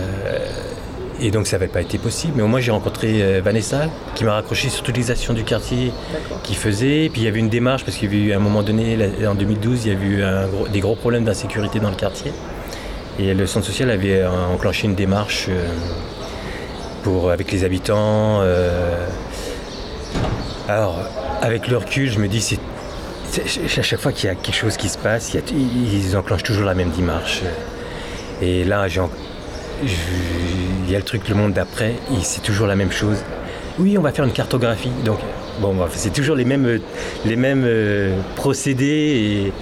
[1.21, 2.33] et donc ça n'avait pas été possible.
[2.35, 3.83] Mais au moins j'ai rencontré euh, Vanessa
[4.15, 5.93] qui m'a raccroché sur toutes les actions du quartier
[6.43, 7.09] qu'il faisait.
[7.11, 8.97] Puis il y avait une démarche parce qu'il y avait eu à un moment donné,
[9.27, 12.31] en 2012, il y avait eu un gros- des gros problèmes d'insécurité dans le quartier.
[13.19, 15.67] Et le centre social avait euh, enclenché une démarche euh,
[17.03, 18.41] pour, avec les habitants.
[20.67, 20.95] alors
[21.41, 22.59] avec le recul, je me dis c'est
[23.79, 26.65] à chaque fois qu'il y a quelque chose qui se passe, a- ils enclenchent toujours
[26.65, 27.41] la même démarche.
[28.41, 29.01] Et là, j'ai
[29.83, 33.17] il y a le truc Le Monde d'après, et c'est toujours la même chose.
[33.79, 34.91] Oui, on va faire une cartographie.
[35.05, 35.19] Donc,
[35.61, 36.79] bon, c'est toujours les mêmes,
[37.25, 39.53] les mêmes euh, procédés et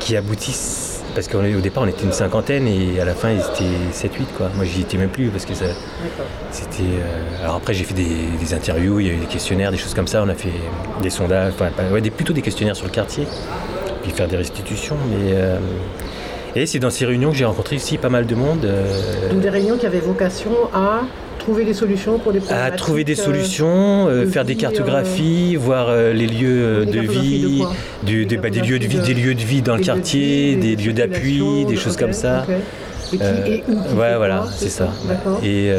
[0.00, 0.86] qui aboutissent.
[1.14, 4.08] Parce qu'au départ, on était une cinquantaine et à la fin, ils étaient 7-8.
[4.36, 4.50] Quoi.
[4.54, 5.64] Moi, j'y étais même plus parce que ça,
[6.52, 6.82] c'était.
[6.84, 8.04] euh, Alors après, j'ai fait des,
[8.40, 10.22] des interviews, il y a eu des questionnaires, des choses comme ça.
[10.22, 10.52] On a fait
[11.02, 13.26] des sondages, enfin, ouais, des- plutôt des questionnaires sur le quartier,
[14.02, 14.96] puis faire des restitutions.
[15.10, 15.58] Mais euh,
[16.56, 18.64] et c'est dans ces réunions que j'ai rencontré aussi pas mal de monde.
[18.64, 21.02] euh, Donc des réunions qui avaient vocation à
[21.38, 25.56] trouver des solutions pour des à trouver des euh, solutions, euh, de faire des cartographies,
[25.56, 28.98] voir euh, les lieux de vie, quoi du- Des des, bah, des lieux de vie,
[29.00, 32.44] des de- lieux de vie dans le quartier, des lieux d'appui, des choses comme ça.
[33.10, 34.88] Et qui, et où qui ouais, voilà, c'est ça.
[35.42, 35.70] Et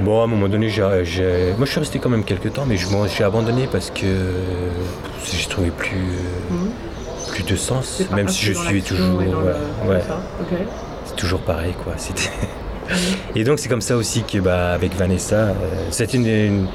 [0.00, 2.88] bon, à un moment donné, moi je suis resté quand même quelques temps, mais je,
[2.88, 4.06] bon, j'ai abandonné parce que
[5.32, 5.96] j'ai trouvé plus,
[6.50, 6.70] Mhm.
[7.34, 10.00] Plus de sens, même si je suis toujours, le- ouais,
[11.04, 11.94] c'est toujours pareil quoi.
[11.96, 12.30] C'était-
[13.34, 15.52] Et donc c'est comme ça aussi que bah, avec Vanessa, euh,
[15.90, 16.66] c'est une, une-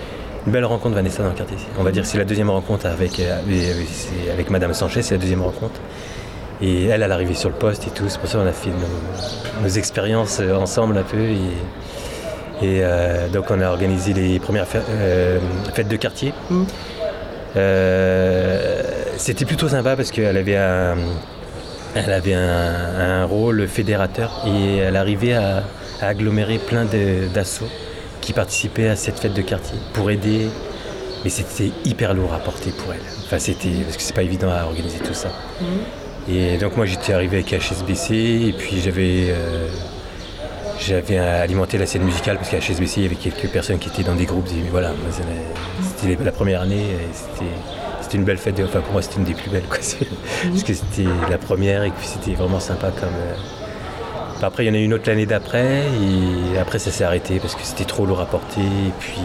[0.46, 1.58] une belle rencontre Vanessa dans le quartier.
[1.80, 3.40] On va dire c'est la deuxième rencontre avec, euh,
[4.34, 5.80] avec, Madame Sanchez, c'est la deuxième rencontre.
[6.62, 8.06] Et elle, elle arrivée sur le poste et tout.
[8.10, 11.20] C'est pour ça qu'on a fait nos, nos expériences euh, ensemble un peu.
[11.20, 11.38] Et,
[12.62, 15.40] et, euh, donc on a organisé les premières fê- euh,
[15.74, 16.34] fêtes de quartier.
[16.50, 16.66] Mhm.
[19.20, 20.96] C'était plutôt sympa parce qu'elle avait un,
[21.94, 25.64] elle avait un, un rôle fédérateur et elle arrivait à,
[26.02, 26.86] à agglomérer plein
[27.34, 27.68] d'assauts
[28.22, 30.48] qui participaient à cette fête de quartier pour aider.
[31.26, 33.02] Mais c'était hyper lourd à porter pour elle.
[33.26, 35.28] Enfin, c'était parce que c'est pas évident à organiser tout ça.
[35.60, 35.68] Mhm.
[36.34, 39.68] Et donc moi j'étais arrivé avec HSBC et puis j'avais euh,
[40.80, 44.04] j'avais alimenté la scène musicale parce qu'à HSBC il y avait quelques personnes qui étaient
[44.04, 44.48] dans des groupes.
[44.48, 44.94] Et voilà,
[45.98, 47.52] c'était la première année, et c'était
[48.10, 48.60] c'était une belle fête.
[48.64, 49.78] Enfin pour moi c'était une des plus belles quoi.
[50.50, 53.10] Parce que c'était la première et puis c'était vraiment sympa comme.
[53.10, 57.04] euh, Après il y en a eu une autre l'année d'après et après ça s'est
[57.04, 59.20] arrêté parce que c'était trop lourd à porter et puis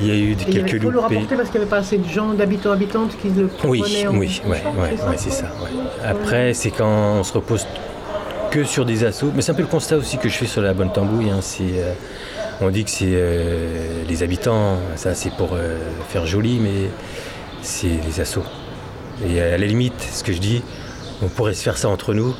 [0.00, 1.14] il y a eu des, quelques trop le loupés.
[1.16, 4.16] rapporter parce qu'il n'y avait pas assez de gens, d'habitants, habitantes qui le Oui, en
[4.16, 5.46] oui, ouais, ouais, ouais, c'est ça.
[6.04, 7.64] Après, c'est quand on se repose
[8.50, 9.30] que sur des assauts.
[9.34, 11.30] Mais c'est un peu le constat aussi que je fais sur la bonne tambouille.
[11.30, 11.92] hein, euh,
[12.60, 16.88] on dit que c'est euh, les habitants, ça c'est pour euh, faire joli, mais
[17.64, 18.44] c'est les assauts.
[19.28, 20.62] Et à la limite, ce que je dis,
[21.22, 22.34] on pourrait se faire ça entre nous.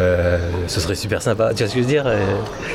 [0.00, 1.50] euh, ce serait super sympa.
[1.54, 2.18] Tu vois ce que je veux dire euh,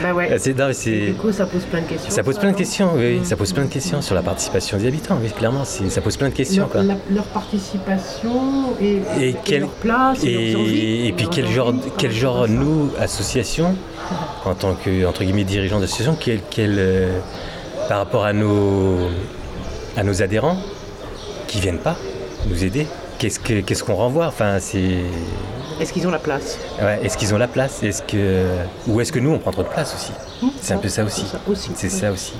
[0.01, 0.29] Bah ouais.
[0.57, 2.09] non, Du coup, ça pose plein de questions.
[2.11, 3.25] ça pose plein de questions, oui, Mm.
[3.25, 6.29] ça pose plein de questions sur la participation des habitants, oui, clairement, ça pose plein
[6.29, 6.63] de questions.
[6.63, 6.83] Leur, quoi.
[6.83, 12.89] la- leur participation et, Et quel- leur place et, puis quel genre, quel genre nous,
[12.99, 13.75] association,
[14.45, 17.19] en tant que entre guillemets dirigeants d'association, quel, quel, euh,
[17.89, 18.97] par rapport à nos,
[19.97, 20.57] à nos adhérents
[21.49, 21.95] qui viennent pas
[22.47, 22.85] nous aider,
[23.17, 24.27] qu'est-ce que qu'est-ce qu'on renvoie?
[24.27, 25.01] Enfin, c'est
[25.81, 26.57] Est-ce qu'ils ont la place?
[26.81, 27.83] Ouais, est-ce qu'ils ont la place?
[27.83, 28.45] Est-ce que
[28.87, 30.11] ou est-ce que nous on prend trop de place aussi?
[30.61, 31.25] C'est un peu ça aussi.
[31.25, 31.71] C'est ça aussi.
[31.75, 32.33] C'est ça aussi.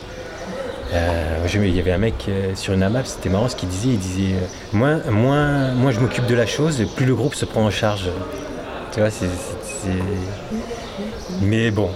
[0.93, 3.89] Euh, il y avait un mec euh, sur une AMAP, c'était marrant ce qu'il disait.
[3.89, 7.45] Il disait euh, moins, moins, moins je m'occupe de la chose, plus le groupe se
[7.45, 8.09] prend en charge.
[8.91, 9.27] Tu vois, c'est.
[11.41, 11.89] Mais bon,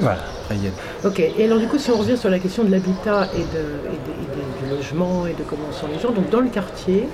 [0.00, 0.18] voilà.
[1.04, 3.42] Ok, et alors du coup, si on revient sur la question de l'habitat et, de,
[3.42, 4.33] et, de- et de-
[4.64, 7.08] du logement et de comment sont les gens, donc dans le quartier,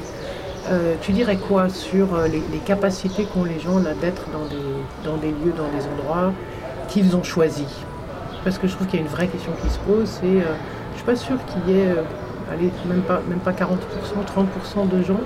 [0.68, 5.16] euh, tu dirais quoi sur euh, les, capacités qu'ont les gens d'être dans des, dans
[5.16, 6.32] des lieux, dans des endroits
[6.88, 7.68] qu'ils ont choisis?
[8.44, 10.54] Parce que je trouve qu'il y a une vraie question qui se pose, c'est, euh,
[10.92, 12.02] je suis pas sûre qu'il y ait, euh,
[12.52, 13.76] allez, même pas, même pas 40%,
[14.24, 15.20] 30% de gens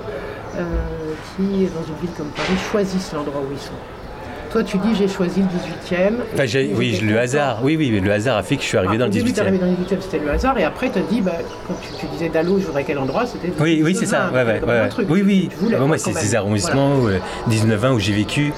[1.35, 3.73] qui, dans une ville comme Paris, choisissent l'endroit où ils sont.
[4.55, 6.15] Toi, tu dis j'ai choisi le 18e.
[6.33, 7.59] Enfin, j'ai- oui, le hasard.
[7.61, 9.41] Oui, oui, le hasard a fait que je suis arrivé Ah, dans le début, t'es
[9.41, 9.47] 18e.
[9.47, 11.33] arrivé dans le 18e, c'était le hasard, et après, tu as dit, bah,
[11.67, 13.51] quand tu, tu disais Dallo, je voudrais quel endroit, c'était.
[13.59, 14.29] Oui, oui, c'est ça.
[14.31, 15.07] 19-20, Ouais, truc.
[15.09, 15.49] Oui, oui.
[15.59, 17.17] Voulais, Ah, moi, quoi, c'est ces arrondissements euh,
[17.49, 18.53] 19-20 où j'ai vécu,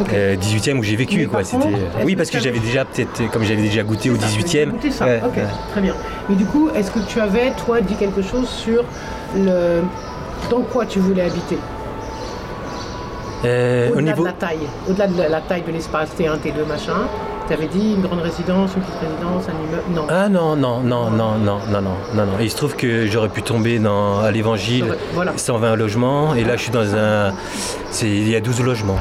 [0.00, 0.08] Ok.
[0.12, 1.42] euh, 18e où j'ai vécu, quoi.
[1.44, 1.68] contre,
[2.04, 4.70] Oui, parce que j'avais déjà peut-être, comme j'avais déjà goûté au C'est ça, 18e.
[4.72, 5.06] goûté ça.
[5.24, 5.38] Ok,
[5.70, 5.94] très bien.
[6.28, 8.82] Mais du coup, est-ce que tu avais, toi, dit quelque chose sur
[9.36, 9.82] le.
[10.50, 11.56] Dans quoi tu voulais habiter?
[13.44, 14.22] Euh, au Au-delà niveau.
[14.22, 16.94] de la taille, au-delà de la, taille de l'espace T1, T2, machin.
[17.46, 19.82] Tu avais dit une grande résidence, une petite résidence, un immeuble.
[19.94, 20.06] Non.
[20.08, 21.80] Ah non, non, non, non, non, non, non,
[22.14, 22.32] non, non.
[22.40, 25.32] Il se trouve que j'aurais pu tomber dans, à l'évangile Voilà.
[25.36, 27.32] 120 logements et là je suis dans un.
[28.02, 28.98] Il y a 12 logements.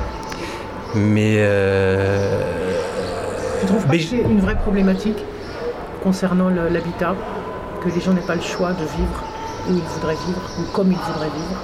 [0.94, 1.38] Mais.
[1.40, 2.42] euh,
[3.62, 5.18] Tu trouves pas Mais que c'est une vraie problématique
[6.04, 7.16] concernant l'habitat
[7.84, 9.24] Que les gens n'aient pas le choix de vivre
[9.68, 11.62] où ils voudraient vivre ou comme ils voudraient vivre?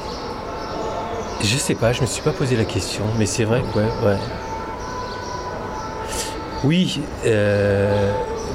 [1.44, 4.18] Je sais pas, je me suis pas posé la question, mais c'est vrai que ouais.
[6.64, 8.12] Oui, euh,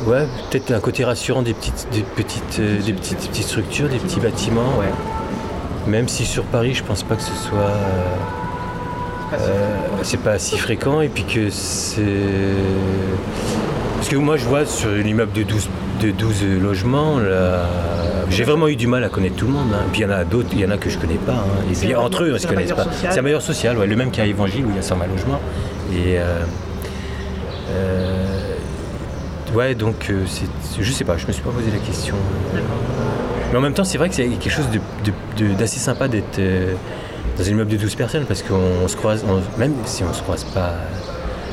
[0.07, 3.99] ouais, peut-être un côté rassurant des petites, des petites, euh, des petites, petites structures, des
[3.99, 4.81] petits bâtiments.
[5.89, 8.17] Même si sur Paris, je pense pas que ce soit, euh,
[9.35, 12.03] euh, c'est pas si fréquent, et puis que c'est,
[13.97, 15.69] parce que moi je vois sur un immeuble de 12,
[16.03, 17.67] de 12 logements, là,
[18.31, 19.69] j'ai vraiment eu du mal à connaître tout le monde.
[19.75, 19.85] hein.
[19.93, 21.33] Puis il y en a d'autres, il y en a que je connais pas.
[21.33, 21.65] hein.
[21.71, 22.87] Et puis entre eux, ils se connaissent pas.
[22.93, 25.41] C'est un bailleur social, ouais, le même qu'à Évangile où il y a 120 logements.
[25.93, 26.41] Et euh,
[27.71, 28.55] euh,
[29.55, 30.47] ouais, donc euh, c'est,
[30.83, 32.15] je sais pas, je me suis pas posé la question.
[33.53, 36.09] Mais en même temps, c'est vrai que c'est quelque chose de, de- de- d'assez sympa
[36.09, 36.75] d'être euh,
[37.39, 40.23] dans un immeuble de 12 personnes parce qu'on se croise, on- même si on se
[40.23, 40.73] croise pas,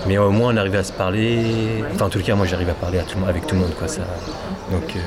[0.08, 1.84] mais au moins on arrive à se parler.
[1.94, 3.62] Enfin, en tout cas, moi j'arrive à parler à tout le monde- avec tout le
[3.62, 3.74] monde.
[3.78, 4.02] Quoi, ça.
[4.72, 5.00] Donc, euh,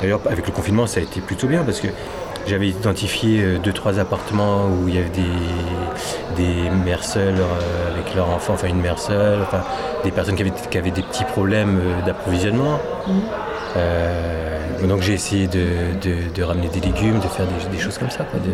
[0.00, 1.88] d'ailleurs, avec le confinement, ça a été plutôt bien parce que
[2.46, 7.92] j'avais identifié euh, deux, trois appartements où il y avait des, des mères seules euh,
[7.94, 9.62] avec leurs enfants, enfin une mère seule, enfin
[10.04, 12.78] des personnes qui avaient, qui avaient des petits problèmes euh, d'approvisionnement.
[13.76, 14.58] Euh,
[14.88, 15.58] donc j'ai essayé de,
[16.02, 18.24] de- de ramener des légumes, de faire des, des choses comme ça.
[18.24, 18.52] quoi, de-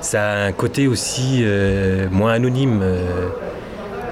[0.00, 3.28] Ça a un côté aussi euh, moins anonyme, euh,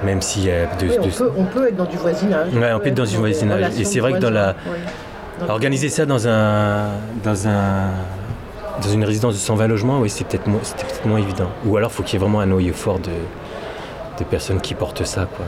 [0.03, 2.53] même s'il y a de, Oui, on, de- peut, on peut être dans du voisinage.
[2.53, 3.79] Ouais, on peut être dans du voisinage.
[3.79, 4.79] Et c'est vrai que dans la- ouais.
[5.47, 6.87] Organiser ça dans un
[7.23, 7.89] dans un
[8.81, 11.49] dans une résidence de 120 logements, oui, c'est peut-être moins, c'était peut-être moins évident.
[11.65, 13.11] Ou alors, faut qu'il y ait vraiment un noyau fort de,
[14.17, 15.45] de personnes qui portent ça, quoi.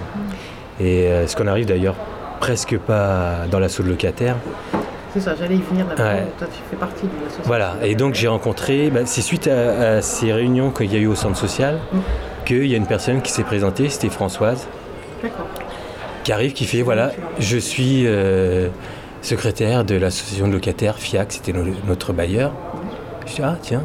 [0.80, 1.96] Et euh, ce qu'on arrive d'ailleurs
[2.40, 4.36] presque pas dans l'assaut de locataires.
[5.14, 6.24] C'est ça, j'allais y venir là Ouais.
[6.38, 7.44] Toi, tu fais partie de l'association.
[7.46, 7.76] Voilà.
[7.84, 11.08] Et donc j'ai rencontré, bah, c'est suite à, à ces réunions qu'il y a eu
[11.08, 11.80] au centre social,
[12.46, 14.68] qu'il y a une personne qui s'est présentée, c'était Françoise,
[15.22, 15.46] D'accord.
[16.24, 18.68] qui arrive, qui fait voilà, je suis euh,
[19.24, 22.52] secrétaire de l'association de locataires FIAC, c'était no- notre bailleur.
[23.26, 23.82] Je dis ah tiens.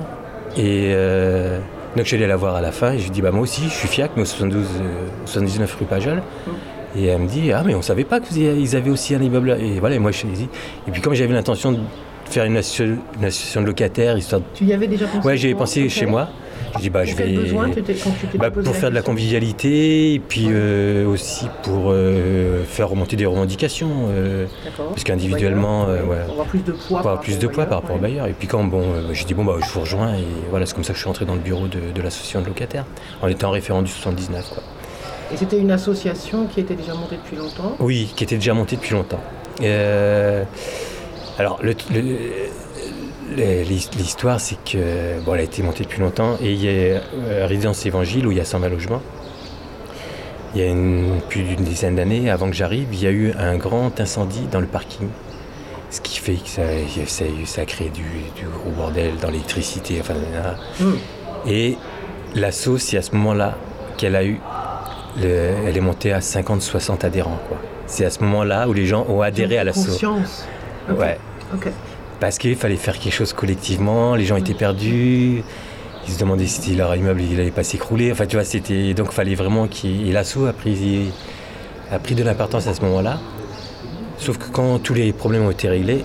[0.57, 1.59] Et euh,
[1.97, 3.43] donc je suis allé la voir à la fin et je lui dis bah moi
[3.43, 6.23] aussi je suis FIAC mais au 72, euh, 79 rue Pajol.
[6.97, 9.57] Et elle me dit ah mais on savait pas qu'ils avaient aussi un immeuble.
[9.61, 10.29] Et voilà et moi je suis
[10.89, 11.79] et puis comme j'avais l'intention de
[12.25, 12.83] faire une, asso-
[13.19, 14.47] une association de locataires histoire de...
[14.55, 16.29] Tu y avais déjà pensé ouais j'y avais toi pensé chez moi.
[16.75, 17.83] Je dis bah je vais besoin quand
[18.31, 22.89] tu bah, pour la faire de la convivialité et puis euh, aussi pour euh, faire
[22.89, 24.09] remonter des revendications.
[24.11, 24.89] euh, D'accord.
[24.91, 26.17] parce qu'individuellement, euh, ouais.
[26.25, 26.99] Pour avoir plus de poids.
[27.01, 28.27] avoir plus de poids par rapport au bailleur.
[28.27, 30.75] Et puis quand bon, euh, j'ai dit bon bah je vous rejoins et voilà c'est
[30.75, 32.85] comme ça que je suis entré dans le bureau de, de l'association de locataires
[33.23, 34.63] en étant référent du 79 quoi.
[35.33, 37.77] Et c'était une association qui était déjà montée depuis longtemps?
[37.81, 39.21] Oui, qui était déjà monté depuis longtemps.
[41.39, 42.17] Alors le- le-
[43.37, 47.47] l'histoire c'est que bon elle a été montée depuis longtemps et il y a euh,
[47.47, 49.03] Résidence Évangile où il y a 120 logements.
[50.55, 53.33] Il y a une- plus d'une dizaine d'années avant que j'arrive, il y a eu
[53.39, 55.09] un grand incendie dans le parking.
[55.91, 56.63] Ce qui fait que ça,
[57.07, 59.99] ça, ça a créé du, du gros bordel dans l'électricité.
[60.01, 60.15] Enfin.
[60.81, 60.95] Hmm.
[61.47, 61.77] Et
[62.35, 63.57] la sauce, c'est à ce moment-là
[63.97, 64.41] qu'elle a eu.
[65.21, 67.39] le- elle est montée à 50-60 adhérents.
[67.49, 67.57] quoi.
[67.87, 69.87] C'est à ce moment-là où les gens ont adhéré à la sauce.
[69.87, 70.47] Conscience.
[70.91, 71.19] Ouais.
[72.21, 75.43] Parce qu'il fallait faire quelque chose collectivement, les gens étaient perdus,
[76.07, 78.11] ils se demandaient si leur immeuble il allait pas s'écrouler.
[78.11, 78.93] Enfin, tu vois, c'était.
[78.95, 80.09] Donc, il fallait vraiment qu'il.
[80.09, 81.11] Et l'assaut a pris,
[81.93, 83.19] a pris de l'importance à ce moment-là.
[84.17, 86.05] Sauf que quand tous les problèmes ont été réglés,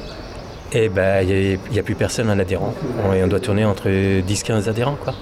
[0.74, 2.76] eh ben, il n'y a, plus personne en adhérent.
[3.08, 5.16] On, et on doit tourner entre 10-15 adhérents, quoi.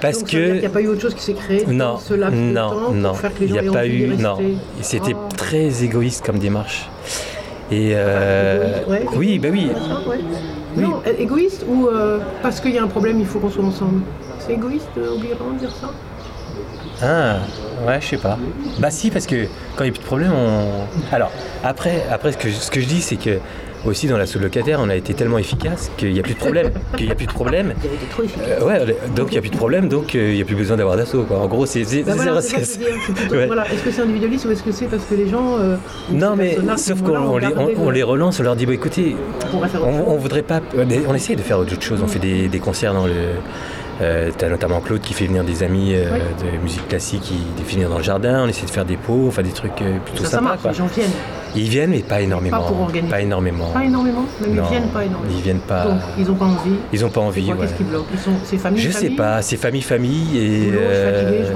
[0.00, 0.30] Parce Donc, que.
[0.30, 2.44] qu'il n'y a pas eu autre chose qui s'est créé Non, dans ce laps de
[2.52, 4.38] non, temps non, pour faire que les il gens n'y a pas eu, non,
[4.80, 5.28] c'était Ah.
[5.36, 6.88] très égoïste comme démarche.
[7.70, 10.18] Et euh, Ouais, oui, bah oui, c'est ça, ouais.
[10.76, 10.82] Oui.
[10.82, 14.02] Non, égoïste ou euh, parce qu'il y a un problème, il faut qu'on soit ensemble
[14.38, 15.90] C'est égoïste, euh, Obligeant de dire ça?
[17.02, 17.38] Ah,
[17.86, 18.38] ouais, je sais pas.
[18.78, 21.14] Bah si, parce que quand il n'y a plus de problème, on...
[21.14, 21.30] Alors,
[21.62, 23.38] après, après ce, que, ce que je dis, c'est que
[23.86, 26.70] aussi dans l'assaut locataire, on a été tellement efficace qu'il n'y a plus de problème.
[26.96, 27.74] qu'il y a plus de problème.
[28.46, 30.56] Euh, ouais, donc il n'y a plus de problème, donc euh, il n'y a plus
[30.56, 31.22] besoin d'avoir d'assaut.
[31.24, 31.38] quoi.
[31.38, 33.48] En gros, c'est c'est- Bah voilà, Ouais.
[33.72, 35.58] Est-ce que c'est individualiste ou est-ce que c'est parce que les gens.
[35.58, 35.76] euh,
[36.10, 38.66] Non, mais sauf qu'on on les, gardé on- on le- les relance, on leur dit
[38.70, 39.16] écoutez,
[39.84, 40.60] on voudrait pas.
[41.08, 42.00] On essaye de faire autre chose.
[42.02, 43.14] On fait des, des concerts dans le.
[44.00, 46.08] Euh, T'as notamment Claude qui fait venir des amis euh,
[46.42, 47.36] de musique classique qui
[47.74, 48.44] venir dans le jardin.
[48.44, 50.42] On essaie de faire des pots, enfin des trucs euh, plutôt Ça, ça sympas.
[50.50, 50.70] marche, quoi.
[50.70, 51.10] les gens viennent.
[51.56, 52.58] Ils viennent, mais pas énormément.
[52.60, 53.10] Pas pour organiser.
[53.10, 53.70] Pas énormément.
[53.72, 55.32] Pas énormément, Non, ils viennent pas énormément.
[55.34, 55.84] Ils viennent pas.
[55.84, 56.74] Donc, ils n'ont pas envie.
[56.92, 57.52] Ils ont pas envie.
[57.52, 57.58] ouais.
[57.60, 59.42] Qu'est-ce qui bloque Ils sont, C'est famille Je sais pas.
[59.42, 60.66] C'est famille, famille et.
[60.66, 61.52] Boulot, je suis fatigué, euh,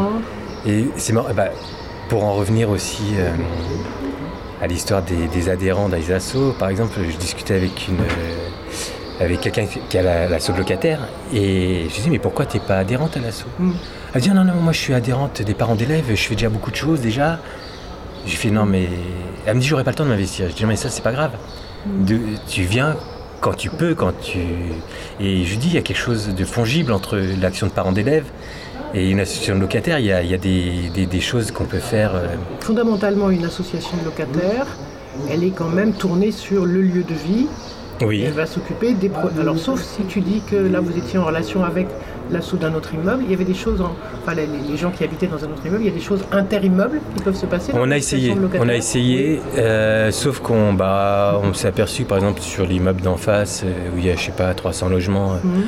[0.65, 0.71] je.
[0.71, 1.49] Et c'est marrant, bah,
[2.09, 3.31] pour en revenir aussi euh,
[4.61, 7.99] à l'histoire des, des adhérents assos, par exemple, je discutais avec une
[9.21, 11.01] avec quelqu'un qui a la- l'assaut de locataire
[11.33, 13.73] et je disais mais pourquoi t'es pas adhérente à l'assaut Mm.
[14.15, 16.71] Elle dit non non moi je suis adhérente des parents d'élèves, je fais déjà beaucoup
[16.71, 17.39] de choses déjà.
[18.27, 18.89] J'ai fait non mais
[19.47, 20.49] elle me dit j'aurais pas le temps de m'investir.
[20.49, 21.33] Je dis non mais ça c'est pas grave.
[21.87, 22.97] De- tu viens
[23.41, 24.39] quand tu peux, quand tu
[25.21, 27.93] et je lui dis il y a quelque chose de fongible entre l'action de parents
[27.93, 28.27] d'élèves
[28.95, 29.99] et une association de locataires.
[29.99, 32.15] Il y a, il y a des, des- des choses qu'on peut faire.
[32.15, 32.27] euh,
[32.61, 34.67] Fondamentalement, une association de locataires,
[35.31, 37.47] elle est quand même tournée sur le lieu de vie.
[38.01, 38.23] Oui.
[38.27, 41.25] Elle va s'occuper des pro- Alors, sauf si tu dis que là, vous étiez en
[41.25, 41.87] relation avec
[42.31, 43.93] l'assaut d'un autre immeuble, il y avait des choses, en...
[44.23, 46.25] enfin, les, les gens qui habitaient dans un autre immeuble, il y a des choses
[46.33, 47.73] inter-immeubles qui peuvent se passer.
[47.75, 52.41] On a essayé, on a essayé, euh, sauf qu'on bah, on s'est aperçu par exemple
[52.41, 55.37] sur l'immeuble d'en face euh, où il y a je sais pas 300 logements, euh,
[55.45, 55.63] Mhm.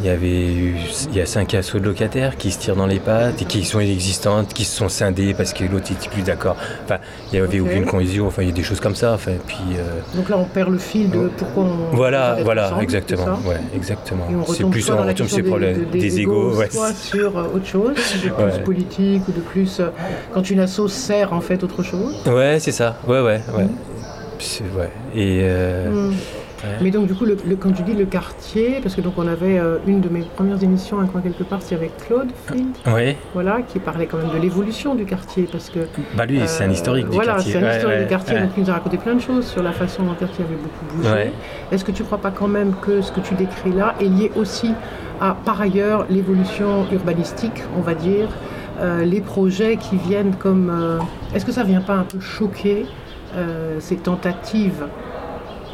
[0.00, 0.76] Il y avait eu-
[1.10, 3.64] il y a cinq assauts de locataires qui se tirent dans les pattes et qui
[3.64, 6.56] sont inexistantes, qui se sont scindés parce que l'autre n'était plus d'accord.
[6.84, 6.98] Enfin,
[7.32, 8.26] il n'y avait aucune cohésion.
[8.26, 9.12] Enfin, il y a des choses comme ça.
[9.12, 11.94] Enfin, puis euh, Donc là, on perd le fil de pourquoi on.
[11.96, 14.26] voilà, voilà, exactement, ouais, exactement.
[14.48, 16.68] C'est plus on retombe sur les problèmes des, des égaux, ouais.
[16.70, 18.62] soit sur euh, autre chose, de plus Ouais.
[18.64, 19.88] politique ou de plus euh,
[20.34, 22.16] quand une asso sert en fait autre chose.
[22.26, 22.96] Ouais, c'est ça.
[23.06, 23.66] Ouais, ouais, ouais.
[24.38, 24.90] C'est- ouais.
[25.14, 26.14] Et euh, Mm.
[26.80, 29.26] Mais donc du coup, le, le- quand tu dis le quartier, parce que donc on
[29.26, 32.68] avait euh, une de mes premières émissions, un coin quelque part, c'est avec Claude Field,
[32.94, 35.80] ouais, voilà, qui parlait quand même de l'évolution du quartier, parce que
[36.14, 37.52] bah lui, c'est un euh, historique du voilà, quartier.
[37.52, 38.40] c'est un Ouais, historique ouais, du quartier, ouais.
[38.42, 40.54] donc il nous a raconté plein de choses sur la façon dont le quartier avait
[40.56, 41.32] beaucoup bougé.
[41.72, 44.04] Est-ce que tu ne crois pas quand même que ce que tu décris là est
[44.04, 44.72] lié aussi
[45.20, 48.28] à, par ailleurs, l'évolution urbanistique, on va dire,
[48.80, 50.72] euh, les projets qui viennent comme...
[51.34, 52.86] Est-ce que ça ne vient pas un peu choquer
[53.78, 54.84] ces tentatives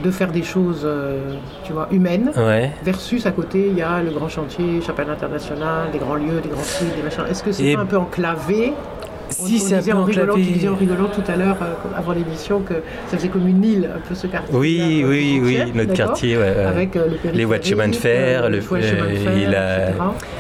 [0.03, 1.35] de faire des choses, euh,
[1.65, 2.71] tu vois, humaines Ouais.
[2.85, 6.49] Versus à côté, il y a le grand chantier, Chapelle internationale, des grands lieux, des
[6.49, 7.25] grands sites, des machins.
[7.29, 8.73] Est-ce que c'est Et- un peu enclavé?
[9.31, 10.35] Si on c'est un disait peu en rigolant.
[10.37, 12.75] Tu disais en rigolant tout à l'heure, euh, avant l'émission, que
[13.09, 14.57] ça faisait comme une île, un peu ce quartier.
[14.57, 16.65] Oui, oui, oui, notre quartier, ouais, ouais.
[16.65, 19.47] Avec euh, le les voies de chemin de fer, euh, le, les euh, fer, et,
[19.47, 19.91] la-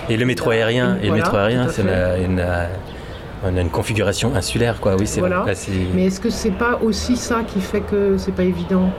[0.09, 0.97] et le métro aérien.
[1.03, 2.67] Et le Voilà, métro aérien, c'est une, euh,
[3.45, 4.97] on a une configuration insulaire, quoi.
[4.99, 5.41] Oui, c'est Voilà.
[5.41, 5.51] vrai.
[5.51, 8.91] Là, c'est- Mais est-ce que c'est pas aussi ça qui fait que c'est pas évident?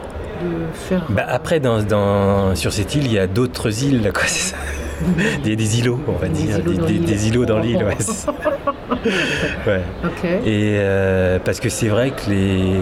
[0.41, 4.23] De faire Bah, après, dans, dans- sur cette île, il y a d'autres îles, quoi.
[4.27, 4.57] C'est ça.
[5.45, 6.59] Des, des îlots, on va Des dire.
[6.59, 7.95] îlots Des, îlots dans l'île, ouais.
[9.67, 9.81] ouais.
[10.45, 12.81] Et euh, parce que c'est vrai que les...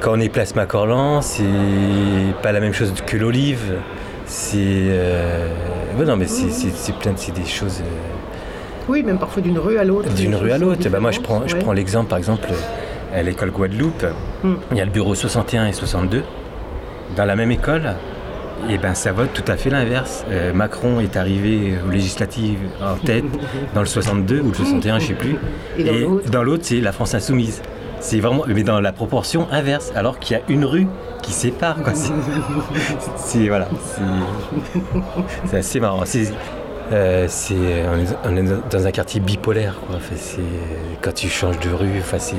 [0.00, 1.44] quand on est place Macorlan, c'est
[2.42, 3.74] pas la même chose que l'olive.
[4.26, 4.56] C'est.
[4.58, 5.46] euh,
[5.98, 7.82] ouais, non, mais c'est plein de des choses.
[7.82, 10.12] euh, Oui, même parfois d'une rue à l'autre.
[10.14, 10.88] d'une rue à l'autre.
[10.88, 12.48] Bah, moi, je prends, je prends l'exemple, par exemple,
[13.14, 14.04] à l'école Guadeloupe,
[14.42, 14.54] Hmm.
[14.72, 16.22] il y a le bureau 61 et 62.
[17.16, 17.94] Dans la même école,
[18.68, 20.24] et ben, ça vote tout à fait l'inverse.
[20.30, 23.24] Euh, Macron est arrivé aux législatives en tête
[23.74, 25.36] dans le 62 ou le 61, je sais plus.
[25.78, 27.62] Et dans l'autre dans l'autre, c'est la France insoumise.
[28.00, 30.86] C'est vraiment, mais dans la proportion inverse, alors qu'il y a une rue
[31.22, 31.76] qui sépare.
[31.82, 31.94] Quoi.
[31.94, 32.12] C'est,
[33.16, 34.02] c'est- voilà, c'est,
[35.46, 36.02] c'est assez marrant.
[36.04, 36.32] C'est,
[36.92, 39.76] euh, c'est, on, est, on est dans un quartier bipolaire.
[39.86, 39.96] Quoi.
[39.96, 40.40] Enfin, c'est,
[41.00, 42.36] quand tu changes de rue, enfin, c'est,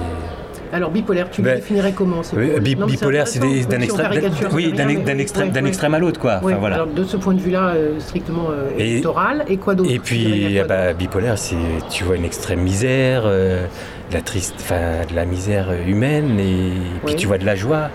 [0.73, 2.21] Alors bipolaire, tu le Ben, définirais comment
[2.61, 4.11] bi- Non, mais bipolaire, c'est, d'un extrême,
[4.53, 5.67] oui, d'un, extrême, ouais, d'un ouais.
[5.69, 6.39] extrême à l'autre, quoi.
[6.43, 6.75] Enfin, voilà.
[6.75, 9.99] alors de ce point de vue-là, euh, strictement euh, Et- électoral, et quoi d'autre Et
[9.99, 11.55] puis, ah bah, bipolaire, c'est
[11.89, 13.65] tu vois une extrême misère, euh,
[14.09, 16.71] de la triste, enfin, de la misère humaine, et
[17.05, 17.89] puis tu vois de la joie.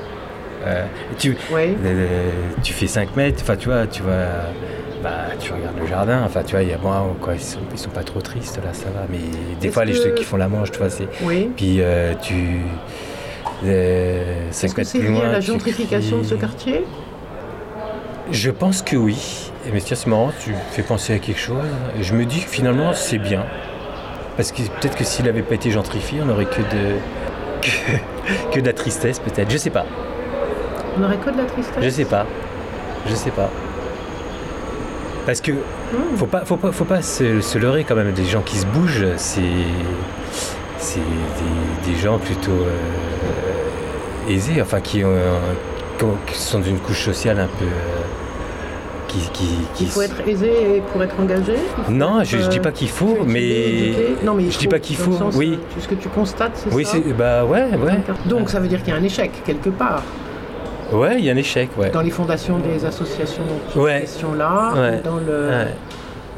[0.67, 0.85] Euh,
[1.19, 2.31] tu, euh,
[2.63, 4.13] tu fais 5 mètres, enfin, tu vois, tu vois,
[5.03, 7.61] bah, tu regardes le jardin, enfin, tu vois, il y a moi, quoi, ils sont,
[7.73, 9.07] ils sont pas trop tristes là, ça va.
[9.09, 9.19] Mais
[9.61, 11.09] des Est-ce fois, les ceux qui font la manche, tu vois, c'est.
[11.23, 11.51] Oui.
[11.57, 12.61] Puis euh, tu.
[13.65, 16.85] Euh, Est-ce que c'est lié à loin, la tu gentrification de ce quartier?
[18.31, 19.51] Je pense que oui.
[19.67, 21.67] Et mais tiens, c'est marrant, tu fais penser à quelque chose.
[21.99, 23.45] Et je me dis que finalement, c'est bien.
[24.37, 26.97] Parce que peut-être que s'il n'avait pas été gentrifié, on n'aurait que de.
[28.51, 29.51] Que, que de la tristesse, peut-être.
[29.51, 29.85] Je sais pas.
[30.99, 31.83] On aurait que de la tristesse?
[31.83, 32.27] Je sais pas.
[33.07, 33.51] Je sais pas.
[35.31, 36.17] Parce que Hmm.
[36.17, 38.11] faut pas, faut pas, faut pas se, se leurrer quand même.
[38.11, 39.41] Des gens qui se bougent, c'est,
[40.77, 45.15] c'est des, des gens plutôt euh, aisés, enfin qui ont,
[46.01, 47.65] qu'on- qui sont d'une couche sociale un peu.
[47.65, 47.69] euh,
[49.07, 52.59] qui, qui, qui- Il faut être aisé pour être engagé faut Non, je, je dis
[52.59, 54.25] euh, pas qu'il faut, cultivé, mais.
[54.27, 55.61] Non, mais il je dis faut, pas qu'il faut, sens, oui.
[55.61, 57.13] euh, Ce que tu constates, c'est Oui, ça c'est.
[57.13, 58.01] Bah ouais, ouais.
[58.27, 60.03] Donc ça veut dire qu'il y a un échec quelque part
[60.93, 61.91] Ouais, il y a un échec, ouais.
[61.91, 63.43] dans les fondations des associations
[63.77, 64.05] Ouais.
[64.37, 65.01] là Ouais.
[65.05, 65.49] dans le.
[65.49, 65.75] Ouais.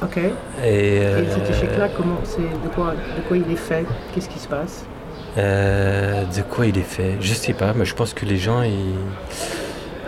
[0.03, 0.17] Ok.
[0.19, 0.27] Et,
[0.65, 3.85] Et euh, cet échec-là, comment c'est de quoi, de quoi il est fait?
[4.15, 4.85] Qu'est-ce qui se passe?
[5.39, 7.17] Euh, de quoi il est fait?
[7.21, 8.95] Je sais pas, mais je pense que les gens, ils.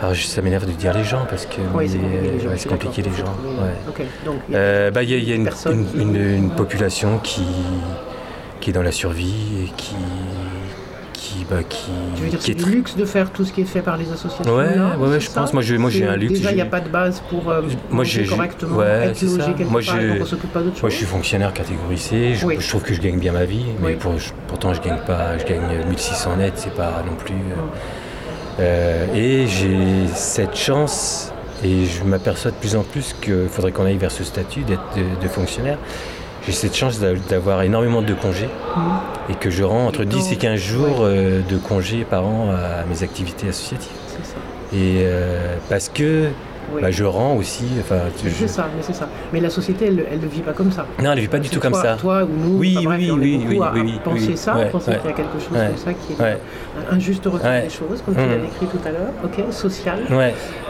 [0.01, 1.61] Alors, je- ça m'énerve de dire les gens parce que.
[1.73, 2.49] Oui, c'est mais, compliqué les gens.
[2.49, 3.25] ouais, c'est compliqué les d'accord.
[3.25, 3.63] gens.
[3.63, 3.71] Ouais.
[3.89, 4.01] Ok.
[4.25, 5.49] Donc il y a- Euh, bah, il y a, il y a une,
[5.95, 7.45] une- population qui,
[8.59, 9.95] qui est dans la survie et qui.
[11.25, 13.51] Qui, bah, qui, tu veux dire qui c'est est du luxe de faire tout ce
[13.51, 15.53] qui est fait par les associations Ouais, là, ouais, je pense.
[15.53, 17.49] Moi, je- moi, j'ai un luxe, Déjà, il n'y a j'ai- pas de base pour
[17.49, 19.45] euh, Moi, j'ai- j'ai- correctement, ouais, être c'est logé ça.
[19.53, 20.83] quelque Moi, part, j'ai- donc on s'occupe pas d'autre chose.
[20.83, 22.33] Moi, je suis fonctionnaire catégorie C.
[22.35, 22.57] Je, Oui.
[22.59, 23.95] je trouve que je gagne bien ma vie, mais Oui.
[23.95, 25.37] pour- je- pourtant, je gagne pas.
[25.39, 27.33] Je gagne 1600 net, c'est pas non plus.
[27.33, 31.31] euh, euh, et j'ai cette chance,
[31.63, 34.83] et je m'aperçois de plus en plus qu'il faudrait qu'on aille vers ce statut d'être
[34.95, 35.77] de, de fonctionnaire.
[36.45, 38.83] J'ai cette chance d'a- d'avoir énormément de congés Mhm.
[39.31, 41.05] et que je rends entre Et 10 et donc, 15 jours ouais.
[41.09, 43.91] euh, de congés par an à mes activités associatives.
[44.07, 44.35] C'est ça.
[44.73, 46.25] Et euh, parce que
[46.73, 46.81] Oui.
[46.83, 47.65] bah, je rends aussi.
[47.79, 49.07] Enfin, je- C'est ça, mais c'est ça.
[49.33, 50.85] Mais la société, elle ne vit pas comme ça.
[51.01, 51.95] Non, elle ne vit pas du tout comme ça.
[51.99, 54.55] Toi ou nous, Oui, bref, oui, on oui, oui, à, oui, oui, penser oui, ça,
[54.55, 54.97] ouais, penser ouais.
[54.97, 55.67] qu'il y a quelque chose Ouais.
[55.67, 56.37] comme ça qui est
[56.91, 58.41] un juste retour des choses, comme tu l'as Mhm.
[58.41, 59.99] décrit tout à l'heure, ok, social.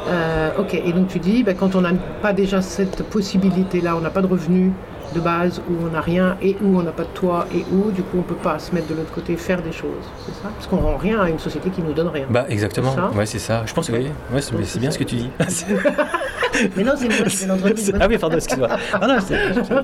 [0.07, 4.01] Euh, ok, et donc tu dis, ben, quand on n'a pas déjà cette possibilité-là, on
[4.01, 4.71] n'a pas de revenus
[5.13, 7.91] de base, où on n'a rien, et où on n'a pas de toit, et où
[7.91, 9.89] du coup on ne peut pas se mettre de l'autre côté, faire des choses,
[10.25, 12.25] c'est ça Parce qu'on rend rien à une société qui nous donne rien.
[12.29, 13.63] Bah exactement, C'est ça ouais c'est ça.
[13.65, 15.29] Je pense que oui, ouais, c'est c'est bien ce que tu dis.
[16.77, 17.91] Mais non, c'est moi fais l'entrevue.
[17.99, 18.69] ah oui, pardon, excuse-moi.
[18.93, 19.35] Ah non, c'est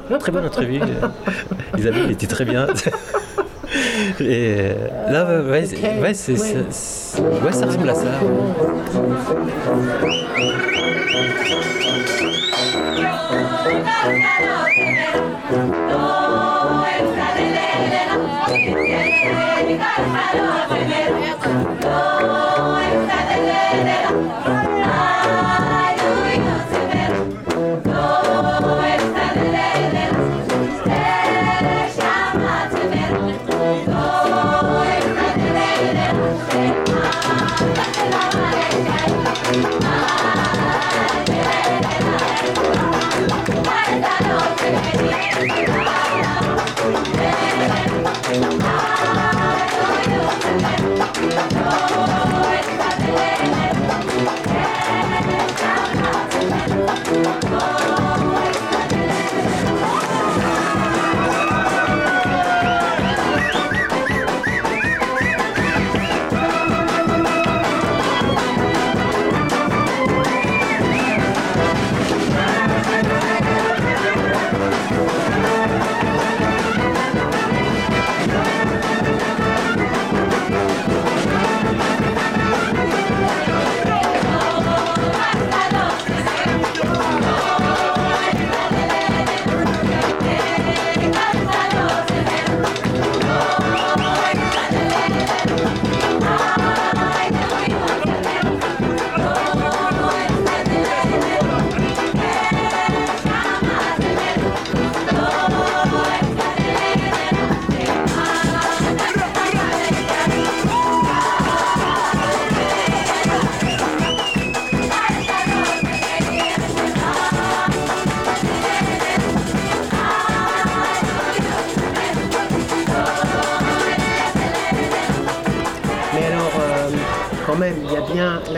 [0.10, 0.80] c'est très bonne entrevue.
[1.78, 2.68] Isabelle était très bien.
[4.20, 4.74] Et euh,
[5.10, 6.66] là, ouais, ouais, c'est- ouais, c'est- ouais.
[6.70, 8.08] c'est- ouais, ça ressemble à ça.
[12.62, 12.92] Mais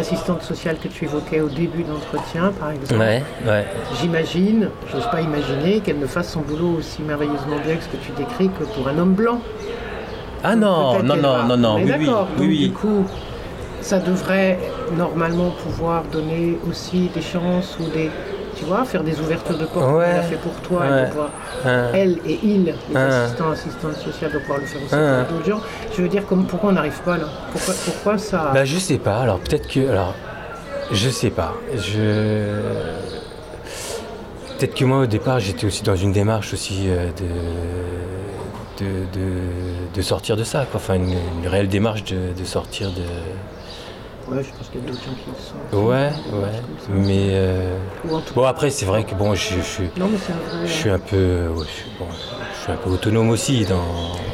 [0.03, 2.99] l'assistante sociale que tu évoquais au début d'entretien, par exemple.
[3.01, 3.65] Ouais, ouais.
[4.01, 7.97] J'imagine, j'ose pas imaginer qu'elle ne fasse son boulot aussi merveilleusement bien que ce que
[7.97, 9.39] tu décris que pour un homme blanc.
[10.43, 12.27] Ah non, non, non, non, non, oui, oui, d'accord.
[12.37, 12.59] oui, Donc, oui.
[12.67, 13.05] Du coup,
[13.79, 14.59] ça devrait
[14.97, 18.11] normalement pouvoir donner aussi des chances ou des.
[18.57, 20.05] Tu vois, faire des ouvertures de portes Ouais.
[20.05, 20.81] qu'elle a fait pour toi.
[20.81, 20.87] Ouais.
[20.87, 21.29] et de pouvoir-.
[21.93, 23.23] Elle et il, les Hein.
[23.23, 25.61] assistants, assistantes sociales, de pouvoir le faire aussi d'autres gens.
[25.95, 27.25] Je veux dire, comme, pourquoi on n'arrive pas là?
[27.51, 28.51] Pourquoi, pourquoi ça.
[28.53, 29.87] Bah je sais pas, alors peut-être que.
[29.89, 30.13] Alors,
[30.91, 31.53] je sais pas.
[31.75, 32.59] Je.
[34.57, 37.07] Peut-être que moi au départ j'étais aussi dans une démarche aussi euh,
[38.79, 39.31] de, de, de,
[39.93, 40.79] de sortir de ça, quoi.
[40.79, 43.01] Enfin une, une réelle démarche de sortir de,
[44.29, 45.85] Ouais, je pense qu'il y a d'autres gens qui le sont.
[45.85, 46.61] Ouais, ouais.
[46.89, 47.77] Mais euh,
[48.35, 50.65] bon, après, c'est vrai que bon, je, je, Non, mais c'est un vrai.
[50.67, 53.81] je suis un peu, ouais, je, suis, bon, je suis un peu autonome aussi dans.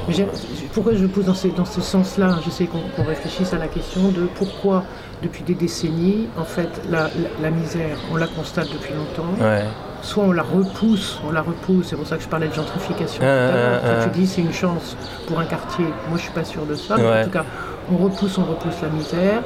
[0.08, 0.28] Mais
[0.74, 2.38] pourquoi je le pose dans, ces- dans ce sens-là?
[2.46, 4.84] J'essaie qu'on réfléchisse à la question de pourquoi,
[5.24, 7.10] depuis des décennies, en fait, la, la-
[7.42, 9.34] la misère, on la constate depuis longtemps.
[9.44, 9.64] Ouais.
[10.04, 13.22] Soit on la repousse, on la repousse, c'est pour ça que je parlais de gentrification.
[13.24, 13.82] Ah, tout à l'heure.
[13.84, 14.10] ah, Quand ah.
[14.14, 14.96] tu dis c'est une chance
[15.28, 17.44] pour un quartier, moi je suis pas sûre de ça, mais en tout cas,
[17.92, 19.42] on repousse, on repousse la misère.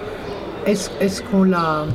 [0.66, 1.86] Est-ce qu'on la.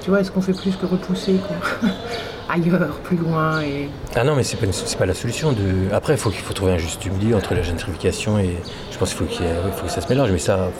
[0.00, 1.90] Tu vois, est-ce qu'on fait plus que repousser quoi
[2.48, 3.88] Ailleurs, plus loin et.
[4.14, 4.66] Ah non, mais c'est pas,
[4.98, 5.52] pas la solution.
[5.52, 5.92] De...
[5.92, 8.56] Après, il faut, qu'il faut trouver un juste milieu entre la gentrification et.
[8.90, 9.34] Je pense qu'il faut,
[9.76, 10.70] faut que ça se mélange, mais ça,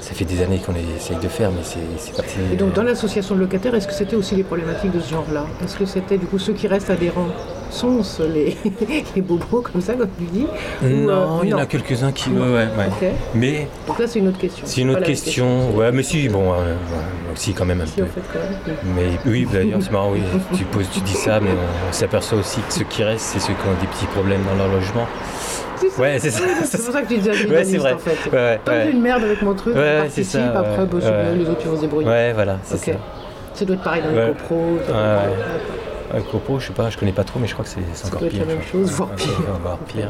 [0.00, 2.36] ça fait des années qu'on essaye de faire, mais c'est c'est parti.
[2.52, 5.46] Et donc dans l'association de locataires, est-ce que c'était aussi les problématiques de ce genre-là?
[5.62, 7.28] Est-ce que c'était du coup ceux qui restent adhérents?
[7.70, 8.56] Sont ce, les,
[9.16, 10.46] les bobos comme ça, comme tu dis
[10.82, 12.30] Ou, Non, euh, il y en a quelques-uns qui.
[12.30, 12.66] Ouais.
[13.34, 14.62] Mais Donc là c'est une autre question.
[14.66, 15.70] c'est une autre question.
[15.76, 16.76] Ouais, mais si, bon, euh, ouais,
[17.34, 18.02] si, quand même un Si peu.
[18.02, 18.78] en fait quand même.
[18.96, 19.12] oui.
[19.24, 20.20] Mais oui, d'ailleurs, c'est marrant, oui.
[20.56, 21.50] Tu, poses, tu dis ça, mais
[21.88, 24.56] on s'aperçoit aussi que ceux qui restent, c'est ceux qui ont des petits problèmes dans
[24.56, 25.06] leur logement.
[25.80, 26.00] C'est ça.
[26.02, 26.40] Ouais, c'est ça.
[26.64, 27.94] C'est pour ça que tu disais Ouais, c'est vrai.
[27.94, 28.30] en fait.
[28.30, 31.68] Ouais, j'ai une merde avec mon truc, Ouais, c'est ça, participe, après les autres ils
[31.70, 32.08] vont se débrouiller.
[32.08, 32.92] Ouais, voilà, c'est ça.
[33.54, 34.34] Ça doit être pareil dans les Ouais.
[36.12, 38.28] Un copo, je sais pas, je connais pas trop, mais je crois que c'est encore
[38.28, 38.40] pire.
[38.40, 39.30] la même chose, voire pire.
[39.62, 40.08] Voire pire.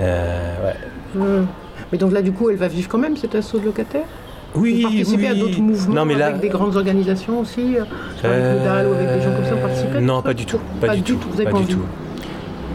[0.00, 0.74] Euh, ouais.
[1.14, 1.46] Hmm.
[1.90, 4.06] Mais donc là du coup elle va vivre quand même cet assaut de locataires?
[4.54, 7.82] Oui, Vous participez à d'autres mouvements Non, mais là, avec des grandes organisations aussi euh,
[7.82, 10.44] avec Euh, le DAL ou avec des gens comme ça, à Non, tout pas du
[10.46, 10.58] tout.
[10.80, 11.18] Pas, du tout.
[11.30, 11.80] Vous avez pas pas du envie tout.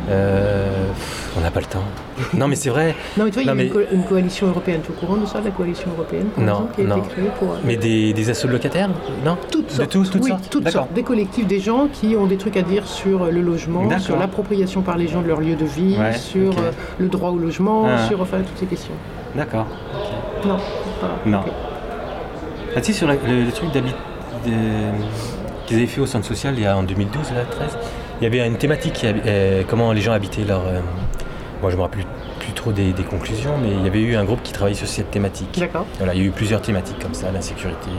[0.10, 0.88] Euh,
[1.38, 1.84] on n'a pas le temps.
[2.34, 2.96] Non, mais c'est vrai.
[3.18, 4.80] Non, mais tu vois, il y a Non, une, mais- co- une coalition européenne.
[4.84, 6.98] Tu es au courant de ça, la coalition européenne, par Non, exemple, qui a non.
[6.98, 7.52] été créée pour.
[7.52, 8.90] euh, Mais des, des assauts de locataires
[9.26, 9.38] Non?
[9.52, 9.90] Toutes De sortes.
[9.92, 10.94] tous, toutes oui, sortes toutes sortes.
[10.94, 14.18] Des collectifs, des gens qui ont des trucs à dire sur euh, le logement, sur
[14.18, 17.38] l'appropriation par les gens de leur lieu de vie, Ouais, sur euh, le droit au
[17.38, 18.08] logement, Ah.
[18.08, 18.94] sur enfin toutes ces questions.
[19.36, 19.66] D'accord.
[20.46, 20.58] Non,
[21.02, 21.10] pas.
[21.30, 21.40] Non.
[21.40, 21.46] ok.
[22.76, 23.94] Ah, tu sais, sur la- le, le truc d'habit
[24.46, 24.52] de-
[25.66, 27.78] qu'ils avaient fait au centre social il y a en 2012, là, 13,
[28.20, 30.62] il y avait une thématique, qui euh, comment les gens habitaient leur.
[30.68, 30.80] euh,
[31.62, 32.06] moi, je me rappelle
[32.40, 34.88] plus, trop des, des conclusions, mais il y avait eu un groupe qui travaillait sur
[34.88, 35.58] cette thématique.
[35.60, 35.86] D'accord.
[35.98, 37.90] Voilà, il y a eu plusieurs thématiques comme ça, l'insécurité,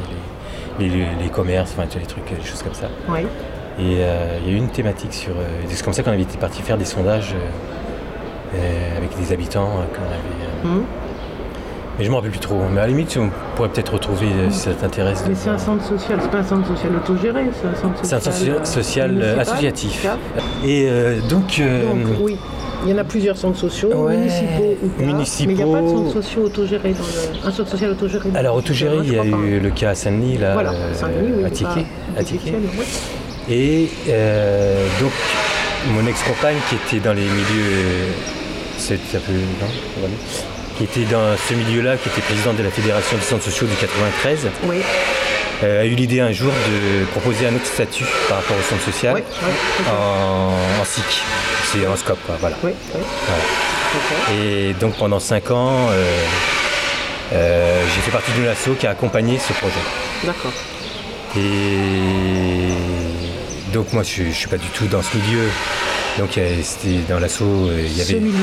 [0.78, 2.88] les, les- les commerces, enfin, les trucs, les choses comme ça.
[3.08, 3.20] Oui.
[3.80, 5.32] Et euh, il y a eu une thématique sur.
[5.32, 9.32] euh, c'est comme ça qu'on avait été parti faire des sondages euh, euh, avec des
[9.32, 10.74] habitants euh, qu'on avait.
[10.74, 10.84] euh, Hum.
[11.98, 12.60] Mais je me rappelle plus trop.
[12.72, 15.24] Mais à la limite, on pourrait peut-être retrouver euh, si ça t'intéresse.
[15.24, 17.98] de Mais c'est un centre social, c'est pas un centre social autogéré, c'est un centre
[18.02, 18.46] C'est un social.
[18.54, 20.06] centre euh, social, euh, associatif.
[20.64, 21.60] Et euh, donc.
[21.60, 22.36] Donc oui,
[22.84, 25.48] il y en a plusieurs centres sociaux, Ouais, municipaux ou pas, municipaux.
[25.52, 27.48] mais il n'y a pas de centre social autogéré dans le...
[27.48, 28.28] Un centre social autogéré.
[28.36, 29.26] alors, autogéré, il y a pas.
[29.26, 31.84] eu le cas à Saint-Denis, là, Voilà, oui, à Tiquet.
[32.54, 32.84] oui.
[33.50, 35.10] Et euh, donc,
[35.92, 37.72] mon ex-compagne qui était dans les milieux.
[37.72, 38.10] euh,
[38.76, 39.32] C'est un peu.
[39.32, 40.08] Non.
[40.78, 43.74] Qui était dans ce milieu-là, qui était présidente de la Fédération des centres sociaux du
[43.74, 44.76] 93, Oui,
[45.64, 48.84] euh, a eu l'idée un jour de proposer un autre statut par rapport au centre
[48.84, 51.02] social oui, oui, en, en SIC.
[51.64, 52.56] C'est en scope, quoi, voilà.
[52.62, 52.70] oui.
[54.32, 56.04] Et donc pendant 5 ans, euh,
[57.32, 59.74] euh, j'ai fait partie d'une asso qui a accompagné ce projet.
[60.22, 60.52] D'accord.
[61.36, 62.68] Et
[63.72, 65.48] donc moi je ne suis pas du tout dans ce milieu.
[66.18, 68.34] Donc euh, c'était dans l'asso, euh, il y avait milieu,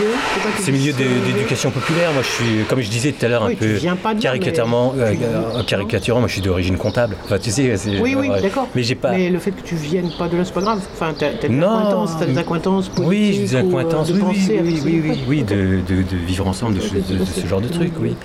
[0.63, 2.13] ce milieu ce de- d'éducation populaire.
[2.13, 3.77] Moi je suis, comme je disais tout à l'heure, un Oui, peu
[4.21, 7.17] caricaturement, mais euh, caricaturant, moi je suis d'origine comptable.
[7.25, 8.69] Enfin tu sais, Oui, oui, d'accord.
[8.75, 9.11] Mais j'ai pas.
[9.11, 10.79] Mais le fait que tu viennes pas de là, c'est pas grave.
[10.93, 15.19] Enfin, t'as des acquaintances, t'as des acquaintances Oui, des acquaintances, de oui, oui, oui, oui,
[15.27, 18.15] oui, de, vivre ensemble, de, ce genre de truc, oui.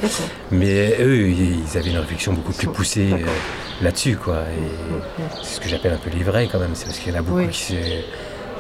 [0.53, 3.09] Mais eux, ils avaient une réflexion beaucoup plus poussée
[3.82, 4.44] là-dessus, quoi.
[5.42, 6.70] C'est ce que j'appelle un peu les vrais, quand même.
[6.74, 7.74] C'est parce qu'il y en a beaucoup qui se,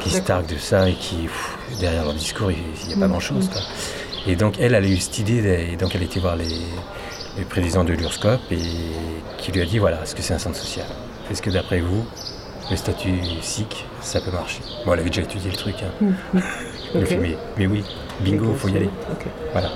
[0.00, 3.06] qui se targuent de ça et qui, pff, derrière leur discours, il n'y a pas
[3.06, 3.10] Mm.
[3.10, 3.60] grand-chose, quoi.
[4.26, 6.44] Et donc, elle, elle a eu cette idée, et donc elle était voir les,
[7.38, 8.58] les présidents de l'URSCOP et
[9.38, 10.86] qui lui a dit, voilà, est-ce que c'est un centre social?
[11.30, 12.04] Est-ce que d'après vous,
[12.70, 14.60] le statut SIC, ça peut marcher?
[14.84, 16.12] Bon, elle avait déjà étudié le truc, hein.
[17.06, 17.84] Fait, mais, oui,
[18.20, 18.90] bingo, faut y aller.
[19.52, 19.70] Voilà.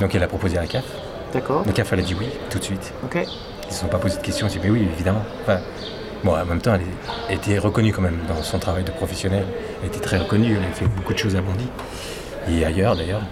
[0.00, 0.84] Donc elle a proposé à la CAF.
[1.32, 1.62] D'accord.
[1.66, 2.92] La CAF, elle a dit oui, tout de suite.
[3.04, 3.14] Ok.
[3.16, 4.46] Ils ne se sont pas posé de questions.
[4.48, 5.24] Ils ont dit, mais oui, évidemment.
[5.42, 5.60] Enfin,
[6.24, 6.74] bon, en même temps,
[7.28, 9.44] elle était reconnue quand même dans son travail de professionnel.
[9.82, 10.56] Elle était très reconnue.
[10.56, 11.66] Elle a fait beaucoup de choses à Bondy.
[12.50, 13.22] Et ailleurs, d'ailleurs.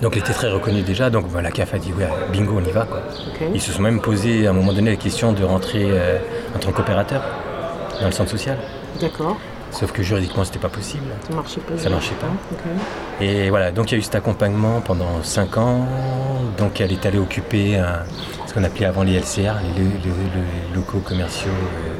[0.00, 1.10] Donc, elle était très reconnue déjà.
[1.10, 2.84] Donc, la CAF a dit, ouais, bingo, on y va.
[2.86, 3.02] Quoi.
[3.54, 6.18] Ils se sont même posé à un moment donné la question de rentrer euh,
[6.56, 7.22] en tant qu'opérateur
[8.00, 8.56] dans le centre social.
[9.00, 9.36] D'accord.
[9.70, 11.04] Sauf que juridiquement, c'était pas possible.
[11.28, 11.78] Ça marchait pas.
[11.78, 13.24] Ça marchait pas.
[13.24, 15.86] Et voilà, donc il y a eu cet accompagnement pendant 5 ans.
[16.58, 18.00] Donc elle est allée occuper un-
[18.52, 21.48] ce qu'on appelait avant les LCR, les, le- le- le- locaux commerciaux,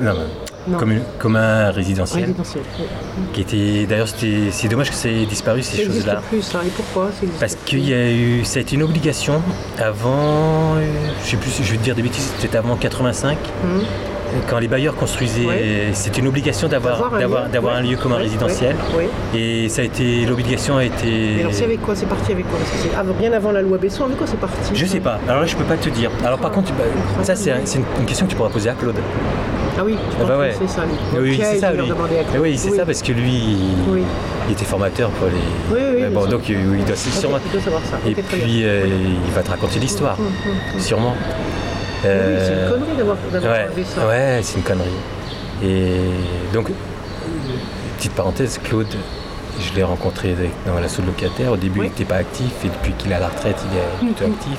[0.03, 0.13] euh,
[0.69, 0.77] non,
[1.19, 2.35] comme un résidentiel.
[2.39, 2.45] Oui.
[3.33, 6.21] Qui était, d'ailleurs, c'était- c'est dommage que ça ait disparu ces choses-là.
[6.29, 6.61] plus ça.
[6.65, 9.41] Et pourquoi Parce qu'il y a eu, ça a été une obligation
[9.79, 10.85] avant, euh,
[11.25, 13.81] je sais plus si je vais te dire des bêtises, c'était avant 85, Hum.
[14.49, 15.89] Quand les bailleurs construisaient, Ouais.
[15.93, 17.81] c'était une obligation d'avoir D'avoir un d'avoir lieu, d'avoir ouais.
[17.81, 18.77] un lieu comme un Ouais, résidentiel.
[18.97, 19.05] Oui.
[19.39, 21.41] Et ça a été, l'obligation a été.
[21.41, 21.95] alors c'est avec quoi?
[21.95, 22.59] C'est parti avec quoi?
[22.65, 24.57] C'est bien avant la loi Besson, avec quoi c'est parti?
[24.75, 25.19] Je sais pas.
[25.29, 26.11] Alors là, je peux pas te dire.
[26.25, 26.85] Alors par contre, bah,
[27.23, 28.97] ça c'est un- c'est une, question que tu pourras poser à Claude.
[29.79, 30.55] Ah oui, tu Ah bah ouais.
[30.59, 30.83] c'est ça.
[30.85, 31.19] lui.
[31.19, 31.73] Oui, c'est ça.
[31.73, 31.91] lui.
[32.35, 32.77] Mais oui, c'est Oui.
[32.77, 34.03] ça parce que lui, il, Oui.
[34.49, 35.33] il était formateur pour les.
[35.75, 37.39] Oui, oui, bon, donc il, il doit sûrement.
[37.51, 37.97] dois savoir ça.
[38.07, 38.85] Et puis euh,
[39.27, 40.81] il va te raconter l'histoire, Hum, hum, hum.
[40.81, 41.15] sûrement.
[42.05, 44.07] Oui, c'est Euh, une connerie d'avoir Ouais, ça.
[44.09, 44.89] ouais, c'est une connerie.
[45.63, 46.01] Et
[46.53, 46.71] donc,
[47.97, 48.87] petite parenthèse, Claude,
[49.61, 50.35] je l'ai rencontré
[50.67, 51.53] dans l'assaut de locataire.
[51.53, 51.87] Au début, Oui.
[51.87, 54.59] il n'était pas actif et depuis qu'il est à la retraite, il est plutôt actif.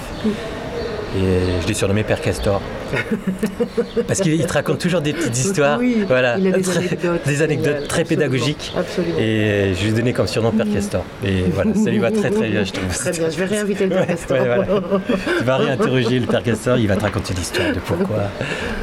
[1.16, 2.59] Et je l'ai surnommé Père Castor.
[4.07, 5.78] Parce qu'il il te raconte toujours des petites histoires.
[5.80, 6.38] Oui, voilà.
[6.39, 7.22] il a des Très- anecdotes.
[7.26, 8.74] des anecdotes géniales, très pédagogiques.
[8.76, 9.20] Absolument.
[9.20, 11.03] Et je lui ai donné comme surnom Père Castor.
[11.24, 12.88] Et voilà, ça lui va très très bien, je trouve.
[12.97, 14.38] Très bien, je vais réinviter le Père Ouais, Castor.
[14.39, 14.66] ouais, voilà.
[15.38, 18.24] Tu vas réinterroger le Père Castor, il va te raconter l'histoire de pourquoi.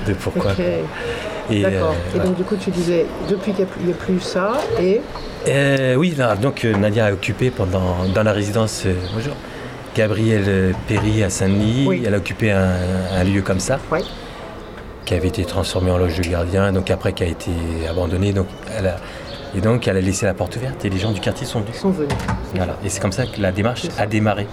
[0.07, 0.53] De pourquoi.
[1.51, 1.95] Et, d'accord.
[2.15, 5.01] euh, et donc du coup tu disais, depuis qu'il n'y a, plus ça, et
[5.49, 9.35] Euh, oui, donc euh, Nadia a occupé pendant, dans la résidence euh, bonjour,
[10.05, 11.85] Gabriel euh, Perry à Saint-Denis.
[11.87, 12.03] Oui.
[12.07, 12.71] Elle a occupé un,
[13.13, 13.79] un lieu comme ça,
[15.05, 17.51] qui avait été transformé en loge de gardien, donc après qui a été
[17.87, 18.33] abandonné.
[18.33, 18.47] Donc
[18.79, 18.97] elle a,
[19.55, 21.77] et donc elle a laissé la porte ouverte et les gens du quartier sont venus.
[21.77, 22.09] sont venus.
[22.55, 22.77] Voilà.
[22.83, 24.47] Et c'est comme ça que la démarche a démarré.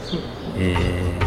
[0.60, 0.74] Et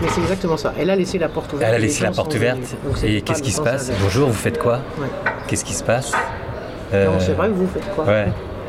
[0.03, 0.75] Mais c'est exactement ça.
[0.79, 1.71] Elle a laissé la porte ouverte.
[1.71, 2.59] elle a laissé la porte ouverte.
[3.03, 3.91] Et qu'est-ce qui se passe.
[4.03, 5.07] Bonjour, vous faites quoi Ouais.
[5.49, 6.19] Qu'est-ce qui se passe Non,
[6.93, 8.27] Euh, c'est vrai, vous faites quoi Ouais,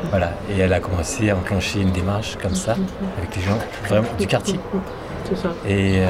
[0.08, 0.32] voilà.
[0.50, 2.72] Et elle a commencé à enclencher une démarche comme ça,
[3.18, 4.58] avec les gens vraiment du quartier.
[5.34, 5.54] C'est ça.
[5.68, 6.06] Et euh,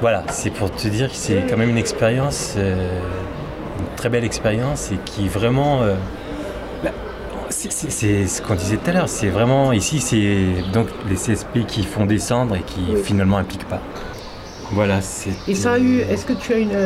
[0.00, 3.00] voilà, c'est pour te dire que c'est quand même une expérience, euh,
[3.78, 5.82] une très belle expérience et qui vraiment.
[5.82, 5.94] euh,
[6.82, 6.90] bah,
[7.50, 11.84] c'est- ce qu'on disait tout à l'heure, c'est vraiment ici, c'est donc les CSP qui
[11.84, 13.00] font descendre et qui Oui.
[13.02, 13.80] finalement impliquent pas.
[14.72, 15.30] Voilà, c'est.
[15.46, 16.76] Et ça a eu, est-ce que tu as une,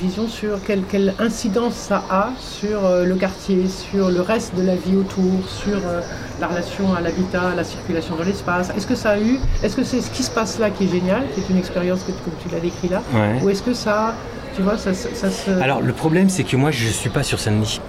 [0.00, 4.62] vision sur quelle, quelle incidence ça a sur euh, le quartier, sur le reste de
[4.62, 6.00] la vie autour, sur euh,
[6.40, 8.70] la relation à l'habitat, à la circulation dans l'espace?
[8.76, 10.88] Est-ce que ça a eu, est-ce que c'est ce qui se passe là qui est
[10.88, 13.02] génial, qui est une expérience que, comme tu l'as décrit là?
[13.12, 13.40] Ouais.
[13.42, 14.14] Ou est-ce que ça,
[14.54, 15.50] tu vois, ça, ça- ça se...
[15.62, 17.80] Alors le problème, c'est que moi, je suis pas sur Saint-Denis.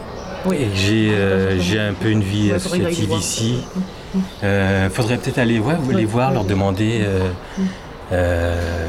[0.47, 0.57] Oui.
[0.59, 3.63] Et que j'ai euh, j'ai un peu une vie j'aille associative ici.
[4.43, 7.01] Euh, faudrait peut-être aller voir, allez Ouais, voir, leur demander.
[7.01, 7.19] euh,
[8.11, 8.87] euh,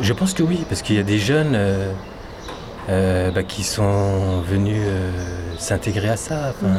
[0.00, 1.92] je pense que oui, parce qu'il y a des jeunes euh,
[2.88, 5.10] euh, bah, qui sont venus euh,
[5.58, 6.74] s'intégrer à ça, enfin,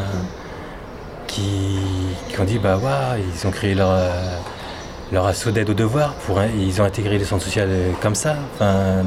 [1.27, 1.77] qui,
[2.29, 3.91] qui ont dit bah ouais, ils ont créé leur,
[5.11, 7.63] leur assaut d'aide aux devoirs pour ils ont intégré les centres sociaux
[8.01, 8.35] comme ça.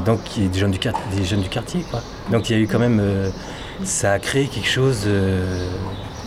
[0.05, 2.01] Donc il y a des jeunes du, quart- des jeunes du quartier quoi.
[2.31, 3.01] Donc il y a eu quand même
[3.83, 5.07] ça a créé quelque chose.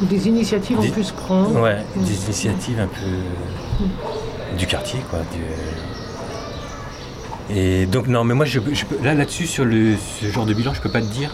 [0.03, 5.01] Ou des initiatives Des- ont pu se prendre Ouais, des initiatives un peu du quartier,
[5.11, 5.21] quoi.
[5.33, 5.39] du-
[7.51, 10.55] Et donc non, mais moi, je, je peux- là, là-dessus, sur le, ce genre de
[10.55, 11.31] bilan, je peux pas te dire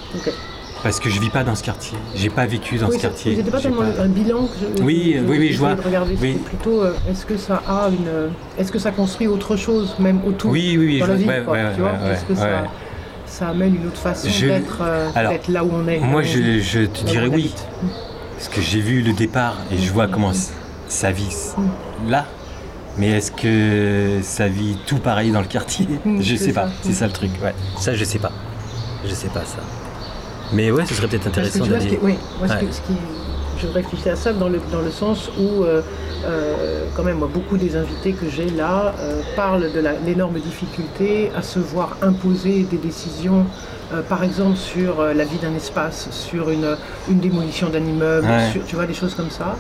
[0.82, 1.96] parce que je vis pas dans ce quartier.
[2.14, 3.36] J'ai pas vécu dans Oui, ce quartier.
[3.36, 5.76] C'était pas tellement pas- un bilan que je, Oui, je- oui, oui, je vois.
[5.82, 6.16] regarder.
[6.20, 6.38] Oui.
[6.44, 10.50] Plutôt, euh, est-ce que ça a une, est-ce que ça construit autre chose, même autour
[10.50, 10.98] Oui, oui, oui.
[10.98, 11.92] dans je la vie, ouais, quoi, ouais, tu vois?
[11.92, 15.08] ouais, Est-ce que ça, amène une autre façon d'être, euh,
[15.48, 16.00] là où on est?
[16.00, 17.54] Moi, je, te dirais oui,
[18.36, 20.52] parce que j'ai vu le départ et je vois comment s-
[20.88, 21.34] ça vit
[22.08, 22.26] là.
[22.98, 25.86] Mais est-ce que ça vit tout pareil dans le quartier
[26.20, 26.68] Je sais pas.
[26.82, 27.30] C'est ça le truc.
[27.42, 27.54] Ouais.
[27.78, 28.32] Ça, je sais pas.
[29.04, 29.58] Je sais pas ça.
[30.52, 31.98] Mais ouais, ce serait peut-être intéressant ce d'aller.
[32.02, 32.60] oui, moi, ce Ouais.
[32.66, 32.98] qui- ce qui-
[33.62, 35.80] je réfléchis à ça dans le, dans le sens où, euh,
[36.26, 41.30] euh, quand même, moi, beaucoup des invités que j'ai là euh, parlent de l'énorme difficulté
[41.36, 43.46] à se voir imposer des décisions,
[43.94, 46.76] euh, par exemple sur euh, la vie d'un espace, sur une,
[47.08, 48.50] une démolition d'un immeuble, Ouais.
[48.52, 49.56] sur- tu vois, des choses comme ça.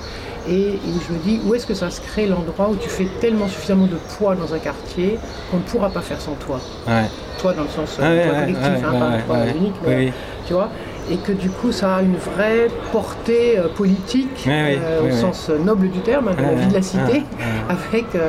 [0.48, 0.78] Et,
[1.08, 3.86] je me dis, où est-ce que ça se crée l'endroit où tu fais tellement suffisamment
[3.86, 5.18] de poids dans un quartier
[5.50, 7.04] qu'on ne pourra pas faire sans toi Ouais.
[7.40, 10.12] Toi dans le sens Ouais, toi collectif, ouais, hein, pas toi unique, Oui, mais oui.
[10.46, 10.68] tu vois,
[11.10, 15.48] et que du coup ça a une vraie portée euh, politique euh, oui, au sens
[15.50, 17.22] euh, noble du terme, hein, de la Ouais, vie de la cité,
[17.68, 18.28] avec euh,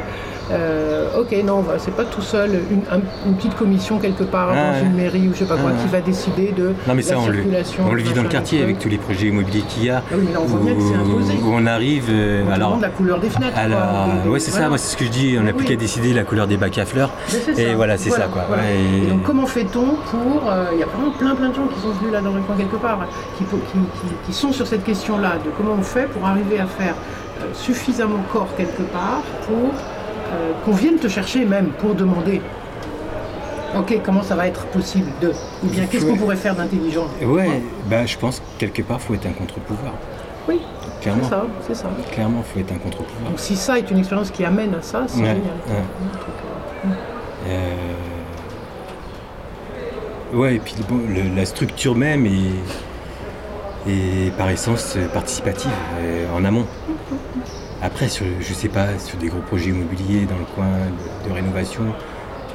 [0.52, 4.50] euh, ok non, bah, c'est pas tout seul une, un- une petite commission quelque part
[4.50, 6.94] Ouais, dans une mairie ou je sais pas quoi Ouais, qui va décider de Non
[6.96, 7.84] mais ça la on le, circulation.
[7.90, 10.00] on le vit dans le quartier avec tous les projets immobiliers qu'il y a.
[10.12, 11.34] Ah oui, mais là, on voit bien que c'est imposé.
[11.42, 13.56] où on arrive euh, On alors demande la couleur des fenêtres.
[13.56, 14.08] la...
[14.24, 15.70] des- Ouais c'est ça, moi c'est ce que je dis, on n'a plus Oui.
[15.72, 17.12] qu'à décider la couleur des bacs à fleurs.
[17.58, 17.76] Et ça.
[17.76, 18.44] voilà, c'est ça, quoi.
[18.48, 18.64] voilà.
[18.64, 18.70] Ouais,
[19.04, 20.52] et- Et donc comment fait-on pour...
[20.52, 22.42] euh, Il y a vraiment plein plein de gens qui sont venus là dans le
[22.42, 23.00] coin quelque part,
[23.38, 26.66] qui, qui, qui- qui sont sur cette question-là, de comment on fait pour arriver à
[26.66, 26.96] faire
[27.42, 29.93] euh, suffisamment corps quelque part pour euh,
[30.66, 32.42] qu'on vienne te chercher même pour demander.
[33.78, 35.30] Ok, comment ça va être possible de?
[35.64, 37.08] Ou bien qu'est-ce qu'on pourrait faire d'intelligent?
[37.24, 39.94] Ouais, bah, je pense que quelque part, faut être un contre-pouvoir.
[40.48, 40.62] Oui,
[41.02, 41.24] Clairement.
[41.24, 41.90] c'est ça, c'est ça.
[42.12, 43.30] Clairement, faut être un contre-pouvoir.
[43.32, 45.44] Donc si ça est une expérience qui amène à ça, c'est Ouais, génial.
[45.68, 45.74] ouais.
[47.48, 47.74] Euh, Euh,
[50.34, 55.70] Ouais, et puis bon, le- la structure même est, est par essence euh, participative
[56.00, 56.66] euh, en amont.
[57.84, 60.66] Après, sur, je sais pas, sur des gros projets immobiliers dans le coin
[61.24, 61.84] de, de rénovation,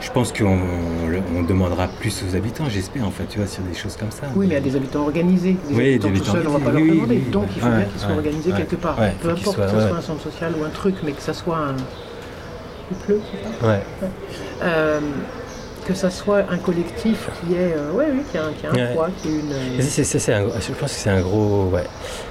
[0.01, 3.63] je pense qu'on on- on demandera plus aux habitants, j'espère, en fait, tu vois, sur
[3.63, 4.23] des choses comme ça.
[4.35, 5.57] Oui, mais a des habitants organisés.
[5.69, 7.17] Des Oui, habitants des tout seuls, on va pas habitants leur demander.
[7.27, 8.57] oui, Donc il faut bien qu'ils soient ouais, organisés ouais.
[8.57, 8.97] quelque part.
[9.21, 11.59] Peu importe que ce soit un centre social ou un truc, mais que ça soit
[11.59, 11.77] un.
[12.91, 13.81] Il pleut, c'est ça?
[14.63, 15.01] Euh,
[15.85, 18.71] que ça soit un collectif qui est, euh, ouais, oui, qui a un, qui a
[18.71, 18.95] un Ouais.
[18.95, 19.83] poids, qui est une.
[19.83, 21.69] C'est- c'est un- je pense que c'est un gros.
[21.71, 21.85] Ouais.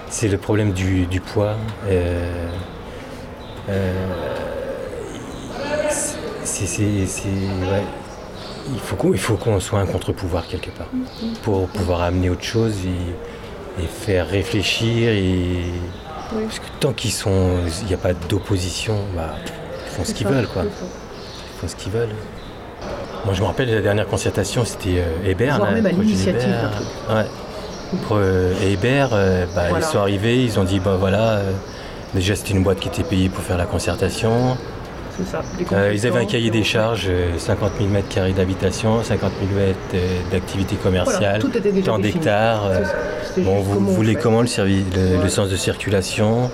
[0.10, 1.56] C'est le problème du, du poids.
[1.88, 2.48] euh,
[6.44, 7.28] c'est.
[7.28, 7.84] ouais.
[8.74, 10.88] Il faut qu'on il faut qu'on soit un contre-pouvoir quelque part
[11.44, 15.10] pour pouvoir amener autre chose et, et faire réfléchir.
[15.12, 15.64] Et...
[16.34, 16.44] Oui.
[16.46, 17.60] Parce que tant qu'ils sont.
[17.84, 19.36] Il n'y a pas d'opposition, bah,
[19.86, 20.48] ils font ce qu'ils veulent.
[20.48, 20.64] quoi.
[20.66, 22.16] Ils font ce qu'ils veulent.
[23.26, 25.60] Moi, je me rappelle la dernière concertation, c'était euh, Hébert.
[25.60, 26.72] Là, même Hébert.
[27.10, 27.26] Ouais.
[28.06, 29.86] Pour, euh, Hébert, euh, bah, Voilà.
[29.86, 31.52] ils sont arrivés, ils ont dit bah voilà, euh,
[32.18, 34.58] déjà c'était une boîte qui était payée pour faire la concertation.
[35.18, 35.42] C'est ça.
[35.58, 39.02] des Euh, ils avaient un cahier des euh, charges, euh, 50 000 mètres carrés d'habitation,
[39.04, 41.42] 50 000 mètres euh, d'activité commerciale,
[41.84, 42.66] tant d'hectares.
[42.68, 42.84] euh,
[43.34, 46.52] C'est Bon, vous comment on voulez comment le, sens de circulation?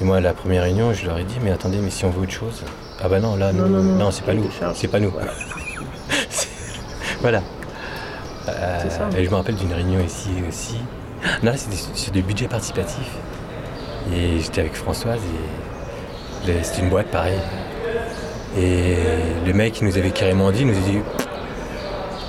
[0.00, 2.10] Et moi, à la première réunion, je leur ai dit, mais attendez, mais si on
[2.10, 2.62] veut autre chose?
[3.02, 5.10] Ah bah non, là, Non, non, non, c'est pas nous, des c'est pas nous.
[5.10, 5.32] Voilà.
[7.22, 7.42] Voilà.
[8.48, 9.08] Euh, C'est ça.
[9.16, 10.76] et je me rappelle d'une réunion ici aussi.
[11.42, 13.06] Non, là, c'était sur du budget participatif.
[14.14, 15.20] Et j'étais avec Françoise
[16.48, 17.38] et c'était une boîte pareil.
[18.58, 18.96] Et
[19.46, 20.98] le mec, nous avait carrément dit, il nous a dit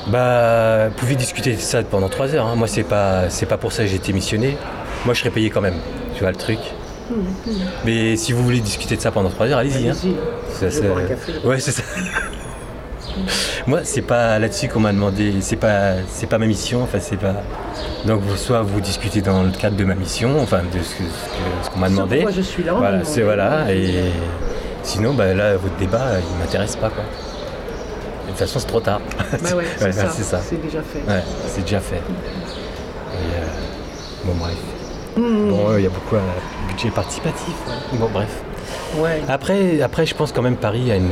[0.07, 2.47] Bah, vous pouvez discuter de ça pendant trois heures.
[2.47, 2.55] hein.
[2.55, 4.57] Moi, c'est pas, c'est pas pour ça que j'ai été missionné.
[5.05, 5.75] Moi, je serais payé quand même.
[6.15, 6.59] Tu vois le truc
[7.85, 9.87] Mais si vous voulez discuter de ça pendant trois heures, allez-y.
[9.89, 9.93] hein.
[10.97, 11.31] Un café.
[11.45, 11.83] Ouais, c'est ça.
[13.67, 15.35] Moi, c'est pas là-dessus qu'on m'a demandé.
[15.41, 16.83] C'est pas, c'est pas ma mission.
[16.83, 17.35] Enfin, c'est pas.
[18.05, 21.03] Donc, soit vous discutez dans le cadre de ma mission, enfin, de ce que-
[21.63, 22.17] ce qu'on m'a demandé.
[22.17, 22.73] pourquoi je suis là.
[22.73, 23.71] Voilà, c'est voilà.
[23.73, 24.11] Et
[24.83, 27.03] sinon, bah, là, votre débat, euh, il m'intéresse pas, quoi.
[27.03, 29.01] De toute façon, c'est trop tard.
[29.17, 30.09] Bah ouais, c'est Ouais, ça.
[30.09, 30.39] c'est ça.
[30.43, 30.99] C'est déjà fait.
[31.11, 31.95] Ouais, c'est déjà fait.
[31.95, 33.45] Et, euh,
[34.25, 34.53] bon, bref.
[35.17, 35.49] Mmh.
[35.49, 37.53] Bon, euh, il y a beaucoup de budget participatif.
[37.67, 37.97] ouais.
[37.97, 38.29] Bon, bref.
[38.97, 39.21] Ouais.
[39.27, 41.09] Après, après, je pense quand même Paris a une.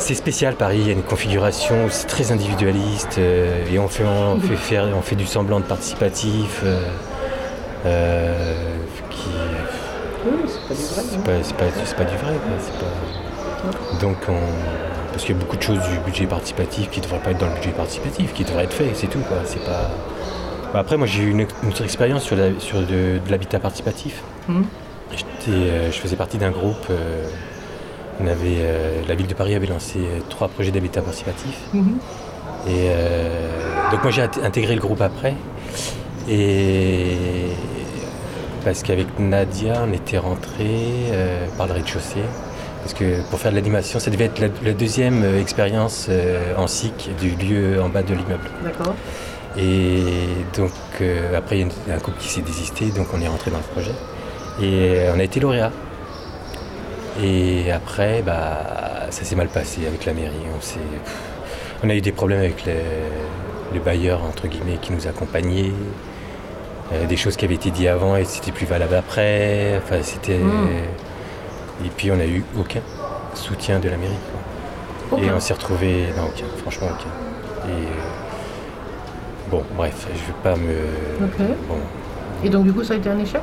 [0.00, 4.04] C'est spécial Paris, il y a une configuration, c'est très individualiste euh, et on fait,
[4.04, 6.80] on, fait faire, on fait du semblant de participatif euh,
[7.84, 8.54] euh,
[9.10, 9.28] qui
[10.24, 11.02] Oui, c'est pas du vrai.
[11.10, 12.32] c'est pas, c'est pas, c'est pas du vrai.
[12.32, 16.88] quoi, c'est pas- Donc on- parce qu'il y a beaucoup de choses du budget participatif
[16.90, 19.20] qui ne devraient pas être dans le budget participatif, qui devraient être faits, c'est tout.
[19.20, 19.38] Quoi.
[19.44, 19.90] C'est pas...
[20.72, 22.86] Bah, après, moi j'ai eu une, autre expérience sur, la- sur de,
[23.24, 24.22] de l'habitat participatif.
[25.48, 26.86] Euh, je faisais partie d'un groupe.
[28.20, 31.56] Euh, on avait, euh, la ville de Paris avait lancé euh, trois projets d'habitat participatif.
[31.72, 31.98] Mhm.
[32.68, 35.34] Et euh, donc moi j'ai int- intégré le groupe après.
[36.28, 37.16] Et
[38.64, 40.66] parce qu'avec Nadia, on était rentré
[41.12, 42.22] euh, par le rez-de-chaussée.
[42.82, 46.08] Parce que pour faire de l'animation, ça devait être la, la deuxième expérience
[46.56, 48.48] en SIC du lieu en bas de l'immeuble.
[48.64, 48.94] D'accord.
[49.58, 50.02] Et
[50.56, 50.70] donc
[51.36, 53.64] après, il y a un couple qui s'est désisté, donc on est rentré dans le
[53.64, 53.92] projet.
[54.62, 55.72] Et on a été lauréat.
[57.22, 60.34] Et après, bah, ça s'est mal passé avec la mairie.
[60.56, 60.78] On, s'est-
[61.82, 62.74] on a eu des problèmes avec les,
[63.72, 65.72] les bailleurs, entre guillemets, qui nous accompagnaient.
[66.92, 69.78] Euh, des choses qui avaient été dites avant et c'était plus valable après.
[69.78, 70.38] Enfin, c'était...
[70.38, 70.68] Mm.
[71.86, 72.80] Et puis on n'a eu aucun
[73.34, 74.12] soutien de la mairie.
[75.10, 75.20] quoi.
[75.22, 77.68] Et on s'est retrouvé non, aucun, franchement aucun.
[77.70, 80.74] Et euh, bon, bref, je vais pas me.
[81.68, 81.76] Bon,
[82.44, 83.40] Et donc, du coup, ça a été un échec?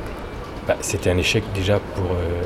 [0.66, 2.42] Bah, c'était un échec déjà pour euh,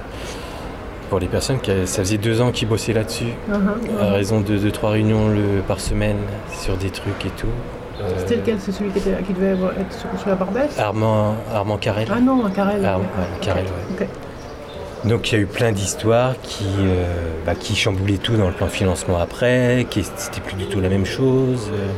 [1.13, 4.01] pour les personnes qui ça faisait deux ans qu'ils bossaient là-dessus, Mhm.
[4.01, 6.17] à raison de deux trois réunions le, par semaine
[6.59, 7.49] sur des trucs et tout.
[8.01, 8.57] Euh, C'était lequel?
[8.59, 12.09] C'est celui qui, était, qui devait être sur, sur la Barbès Armand Armand Carrel.
[12.11, 12.81] Ah non, Carrel.
[12.81, 12.97] Ouais,
[13.43, 13.67] Carrel,
[14.01, 14.09] ouais.
[15.05, 17.05] Donc il y a eu plein d'histoires qui, euh,
[17.45, 20.89] bah, qui chamboulaient tout dans le plan financement après, qui c'était plus du tout la
[20.89, 21.71] même chose.
[21.75, 21.89] euh.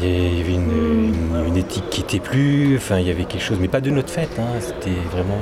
[0.00, 3.42] Il y avait une, une- une éthique qui était plus, enfin il y avait quelque
[3.42, 5.40] chose, mais pas de notre fait, hein, c'était vraiment.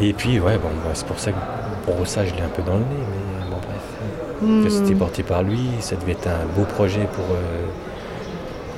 [0.00, 0.04] Euh.
[0.04, 1.36] Et puis ouais, bon, bah, c'est pour ça que
[1.84, 4.64] pour ça je l'ai un peu dans le nez, mais bon bref.
[4.64, 4.98] Que c'était Hmm.
[4.98, 7.64] porté par lui, ça devait être un beau projet pour, euh,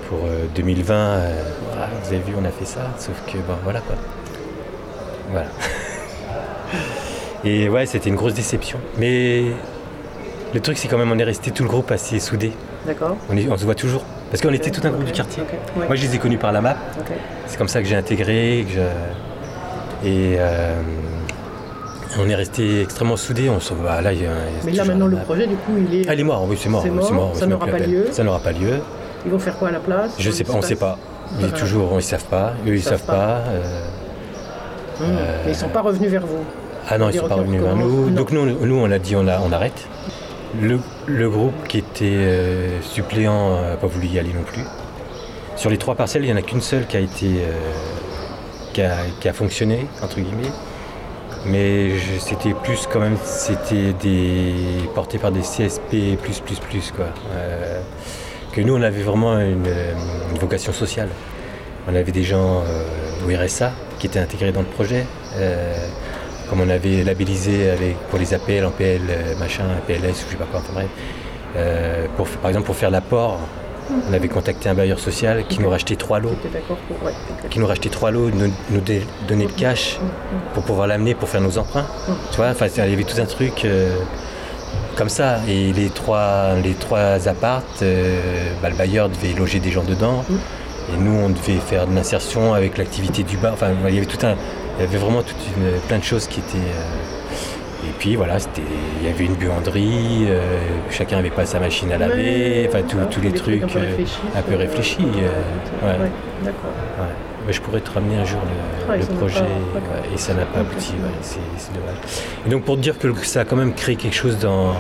[0.09, 0.95] pour euh, 2020.
[0.95, 3.97] euh, voilà, vous avez vu, on a fait ça, sauf que bon voilà quoi.
[5.31, 5.47] Voilà.
[7.45, 8.79] Et ouais, c'était une grosse déception.
[8.99, 9.45] Mais
[10.53, 12.51] Le truc, c'est quand même, on est resté tout le groupe assez soudé.
[12.85, 13.17] D'accord.
[13.31, 14.03] On, est- on se voit toujours.
[14.33, 15.45] Parce qu'on était tout un groupe du quartier.
[15.77, 15.87] ouais.
[15.87, 16.77] Moi, je les ai connus par la map.
[17.47, 18.67] C'est comme ça que j'ai intégré.
[18.69, 20.75] Que je- Et euh,
[22.19, 23.49] on est resté extrêmement soudés.
[23.51, 24.13] On se voit là.
[24.13, 26.05] il y a- il y a Mais là maintenant le projet du coup il est.
[26.09, 26.83] Ah, il est mort, oui, c'est mort.
[26.83, 28.07] C'est mort, ça n'aura pas lieu.
[28.13, 28.81] Ça n'aura pas lieu.
[29.25, 30.99] Ils vont faire quoi à la place Je sais pas, on sait pas.
[31.33, 31.57] Ils Voilà.
[31.59, 32.55] toujours, ils savent pas.
[32.67, 33.13] Eux, ils, savent savent pas.
[33.15, 33.43] pas.
[33.51, 33.81] euh,
[35.03, 35.07] Hum.
[35.47, 36.45] Mais ils sont pas revenus vers vous.
[36.89, 38.07] Ah non, ils Dire, sont pas revenus vers nous.
[38.07, 38.11] Non.
[38.11, 39.87] Donc nous, on- nous, on a dit on, a- on arrête.
[40.61, 44.63] Le, le groupe qui était euh, suppléant n'a pas voulu y aller non plus.
[45.57, 47.53] Sur les trois parcelles, il n'y en a qu'une seule qui a été euh,
[48.73, 48.91] qui, a,
[49.21, 50.51] qui a fonctionné, entre guillemets.
[51.47, 54.55] Mais c'était plus quand même, c'était des
[54.95, 56.19] porté par des CSP
[56.95, 57.07] quoi.
[57.33, 57.81] Euh,
[58.53, 59.65] que nous, on avait vraiment une,
[60.39, 61.09] vocation sociale.
[61.89, 65.07] On avait des gens euh, au RSA qui étaient intégrés dans le projet.
[65.37, 65.75] Euh,
[66.49, 69.03] comme on avait labellisé avec, pour les APL, en PL,
[69.39, 72.37] machin, PLS, ou je sais pas quoi, enfin bref.
[72.43, 73.39] Par exemple, pour faire l'apport,
[74.09, 76.37] on avait contacté un bailleur social qui nous rachetait trois lots,
[77.51, 79.99] qui nous rachetait trois lots, nous, nous donnait le cash
[80.55, 81.87] pour pouvoir l'amener pour faire nos emprunts.
[82.39, 83.97] Il y avait tout un truc euh,
[84.97, 85.39] comme ça.
[85.49, 88.21] Et les trois, les trois appartes, euh,
[88.63, 90.25] bah, le bailleur devait loger des gens dedans.
[90.93, 93.53] Et nous, on devait faire de l'insertion avec l'activité du bar.
[93.55, 94.37] Enfin, il y avait tout un,
[94.87, 95.23] vraiment
[95.89, 96.57] plein de choses qui étaient.
[96.59, 97.10] euh,
[98.01, 98.39] puis voilà,
[99.03, 100.25] il y avait une buanderie.
[100.29, 100.41] euh,
[100.91, 102.67] chacun avait pas sa machine à laver.
[102.69, 104.19] Enfin, tous- les trucs un peu euh, réfléchis.
[104.35, 104.99] un peu sur, euh, réfléchis.
[105.05, 106.11] ouais.
[106.43, 106.71] D'accord.
[107.47, 108.41] Mais je pourrais te ramener un jour
[108.89, 110.93] le, projet pas- et ça n'a pas abouti,
[111.23, 111.95] c'est dommage.
[112.47, 114.73] Et donc pour te dire que ça a quand même créé quelque chose dans,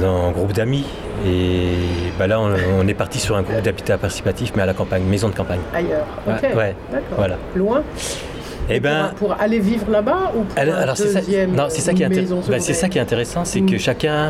[0.00, 0.84] dans un groupe d'amis
[1.26, 1.72] et
[2.18, 5.02] bah là on, on est parti sur un groupe d'habitat participatif mais à la campagne,
[5.04, 5.60] maison de campagne.
[5.74, 6.06] Ailleurs.
[6.26, 6.56] Ouais, Ok.
[6.56, 7.16] ouais, D'accord.
[7.16, 7.36] Voilà.
[7.54, 7.82] Loin
[8.68, 11.66] Et ben pour, pour aller vivre là-bas ou pour alors, alors, c'est ça, deuxième non,
[11.68, 13.78] c'est ça qui est intér- maison c'est ça qui est intéressant, c'est que Mm.
[13.78, 14.28] chacun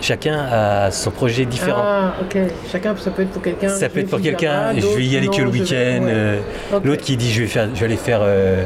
[0.00, 1.80] chacun a son projet différent.
[1.82, 2.36] Ah, ok.
[2.70, 3.68] Chacun, ça peut être pour quelqu'un.
[3.70, 6.06] Ça peut être pour quelqu'un, je vais y aller que le vais- week-end.
[6.08, 6.40] euh.
[6.82, 8.64] L'autre qui dit je vais, faire, je vais aller faire euh,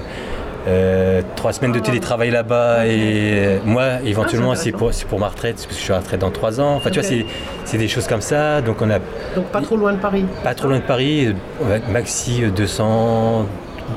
[0.67, 1.87] euh, trois semaines de Ah.
[1.87, 5.93] télétravail là-bas et moi éventuellement Ah, c'est pour, pour ma retraite parce que je suis
[5.93, 6.75] à la retraite dans trois ans.
[6.77, 7.09] Enfin tu vois
[7.65, 8.61] c'est, des choses comme ça.
[8.61, 8.99] Donc on n'a
[9.37, 10.25] Donc pas trop loin de Paris.
[10.43, 11.35] pas trop loin de Paris,
[11.91, 13.47] maxi euh, 200,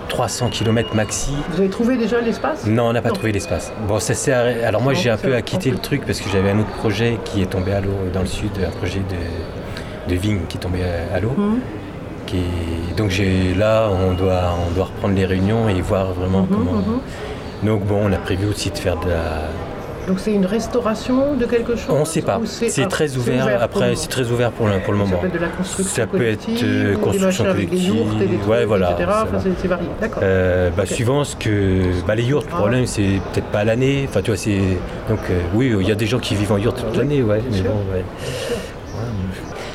[0.09, 1.31] 300 km maxi.
[1.51, 2.65] Vous avez trouvé déjà l'espace?
[2.65, 3.15] Non, on n'a pas Non.
[3.15, 3.71] trouvé l'espace.
[3.87, 4.39] Bon, ça.
[4.65, 7.41] Alors moi, j'ai un peu acquitté le truc parce que j'avais un autre projet qui
[7.41, 10.79] est tombé à l'eau dans le sud, un projet de, de vigne qui est tombé
[11.13, 11.33] à, l'eau.
[11.37, 11.59] Mhm.
[12.27, 12.37] Qui
[12.97, 16.71] Donc j'ai là, on doit, on doit reprendre les réunions et voir vraiment Mhm, comment.
[16.73, 16.99] mhm.
[17.63, 19.41] Donc bon, on a prévu aussi de faire de la.
[20.07, 22.39] Donc c'est une restauration de quelque chose On ne sait pas.
[22.45, 23.41] C'est très ouvert.
[23.43, 25.17] pour le Après, moment c'est très ouvert pour le, pour le Ça moment.
[25.19, 28.03] peut être de la construction Ça peut être, euh, construction des et des collective.
[28.39, 29.09] trucs, Ouais, voilà, etc.
[29.09, 30.23] ça Enfin, c'est varié, d'accord.
[30.23, 30.85] Euh, bah.
[30.85, 31.81] Suivant ce que.
[32.07, 32.57] Bah, les yurts, le Ah.
[32.57, 34.05] problème, c'est peut-être pas à l'année.
[34.09, 34.59] Enfin, tu vois, c'est.
[35.09, 37.41] Donc, euh, oui, il y a des gens qui vivent en yurt toute l'année, ouais.
[37.51, 37.69] Mais bon.
[37.93, 38.03] Ouais,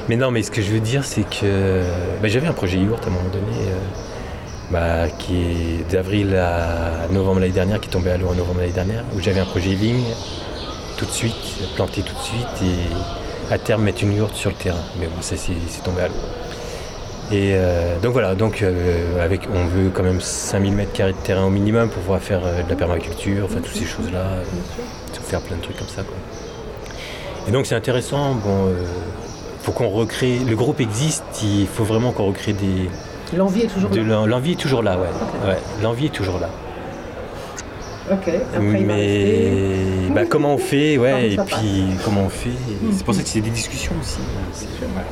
[0.09, 1.83] mais non, mais ce que je veux dire, c'est que.
[2.23, 3.75] bah, J'avais un projet yurt à un moment donné, euh,
[4.71, 8.61] bah, qui est d'avril à novembre l'année dernière, qui est tombé à l'eau en novembre
[8.61, 10.05] l'année dernière, où j'avais un projet vigne
[10.97, 11.35] tout de suite,
[11.75, 14.83] planté tout de suite, et à terme mettre une yourte sur le terrain.
[14.99, 16.15] Mais bon, ça, c'est tombé à l'eau.
[17.33, 21.19] Et euh, donc voilà, donc euh, avec, on veut quand même 5000 mètres carrés de
[21.19, 24.43] terrain au minimum pour pouvoir faire euh, de la permaculture, enfin toutes ces choses-là,
[25.25, 26.03] faire plein de trucs comme ça.
[26.03, 26.15] Quoi.
[27.49, 28.73] Et donc c'est intéressant, bon,
[29.61, 32.89] faut qu'on recrée, le groupe existe, il faut vraiment qu'on recrée des...
[33.35, 34.07] L'envie est toujours de là.
[34.07, 35.09] l'en- L'envie est toujours là, ouais.
[35.49, 36.49] Ouais L'envie est toujours là.
[38.13, 38.87] Ok, après il.
[38.87, 42.51] Mais bah, comment on fait, ouais, et puis comment on fait.
[42.51, 44.19] et C'est pour ça que c'est des discussions aussi.
[44.21, 45.03] hein, ouais.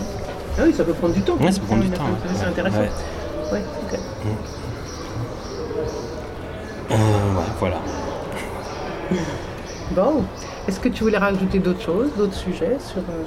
[0.59, 1.37] Ah oui, ça peut prendre du temps.
[1.41, 2.05] Ouais, ça peut prendre du temps.
[2.37, 2.79] C'est intéressant.
[3.53, 3.63] Ouais.
[3.93, 3.99] Ok.
[6.91, 7.77] Euh, ouais, voilà.
[9.95, 10.23] Bon,
[10.67, 13.23] est-ce que tu voulais rajouter d'autres choses, d'autres sujets sur, euh,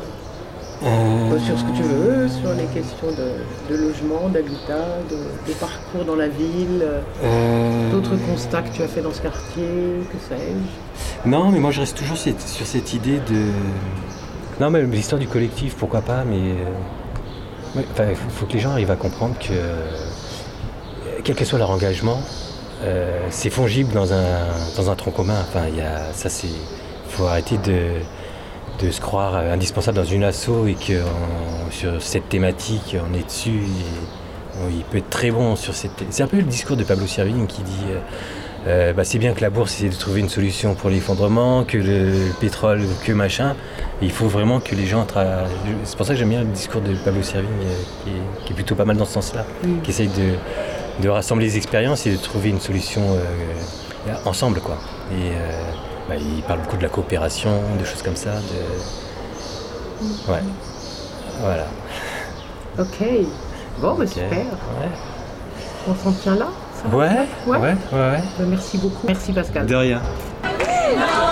[0.84, 5.16] Euh, sur ce que tu veux, sur les questions de, de logement, d'habitat, de,
[5.52, 6.84] de parcours dans la ville,
[7.24, 9.64] euh, d'autres constats que tu as fait dans ce quartier,
[10.12, 13.46] que sais-je Non, mais moi je reste toujours cette- sur cette idée de.
[14.60, 16.52] Non, mais l'histoire du collectif, pourquoi pas, mais.
[16.52, 19.54] euh, enfin, il faut, faut que les gens arrivent à comprendre que,
[21.24, 22.20] quel que soit leur engagement,
[22.84, 24.26] euh, c'est fongible dans un,
[24.78, 25.40] dans un tronc commun.
[25.42, 26.48] Enfin, il y a, ça, c'est.
[26.48, 27.94] Il faut arrêter de,
[28.80, 33.14] de se croire euh, indispensable dans une asso et que on- sur cette thématique, on
[33.18, 33.50] est dessus.
[33.50, 35.92] et on- il peut être très bon sur cette.
[36.10, 37.86] C'est un peu le discours de Pablo Servigne qui dit.
[37.90, 38.00] euh,
[38.68, 41.78] euh, bah, c'est bien que la bourse essaie de trouver une solution pour l'effondrement, que
[41.78, 42.12] le
[42.42, 43.56] pétrole, que machin.
[44.02, 45.46] Il faut vraiment que les gens travaillent.
[45.86, 48.52] C'est pour ça que j'aime bien le discours de Pablo Servigne, euh, qui, est, qui
[48.54, 49.46] est plutôt pas mal dans ce sens-là,
[49.84, 50.34] qui essaye de,
[51.04, 54.78] de rassembler les expériences et de trouver une solution euh, ensemble, quoi.
[55.12, 55.72] Et, euh,
[56.08, 58.32] bah, il parle beaucoup de la coopération, de choses comme ça.
[58.32, 60.32] De...
[60.32, 60.40] Ouais.
[61.42, 61.66] Voilà.
[62.80, 63.04] Ok.
[63.80, 64.30] Bon, bah, super.
[64.32, 64.90] Ouais.
[65.88, 66.48] On s'en tient là
[66.92, 67.10] Ouais,
[67.48, 67.48] Ouais.
[67.48, 68.22] ouais, ouais, ouais.
[68.38, 69.08] Bah, Merci beaucoup.
[69.08, 69.66] Merci Pascal.
[69.66, 70.02] De rien.
[70.44, 71.27] Thank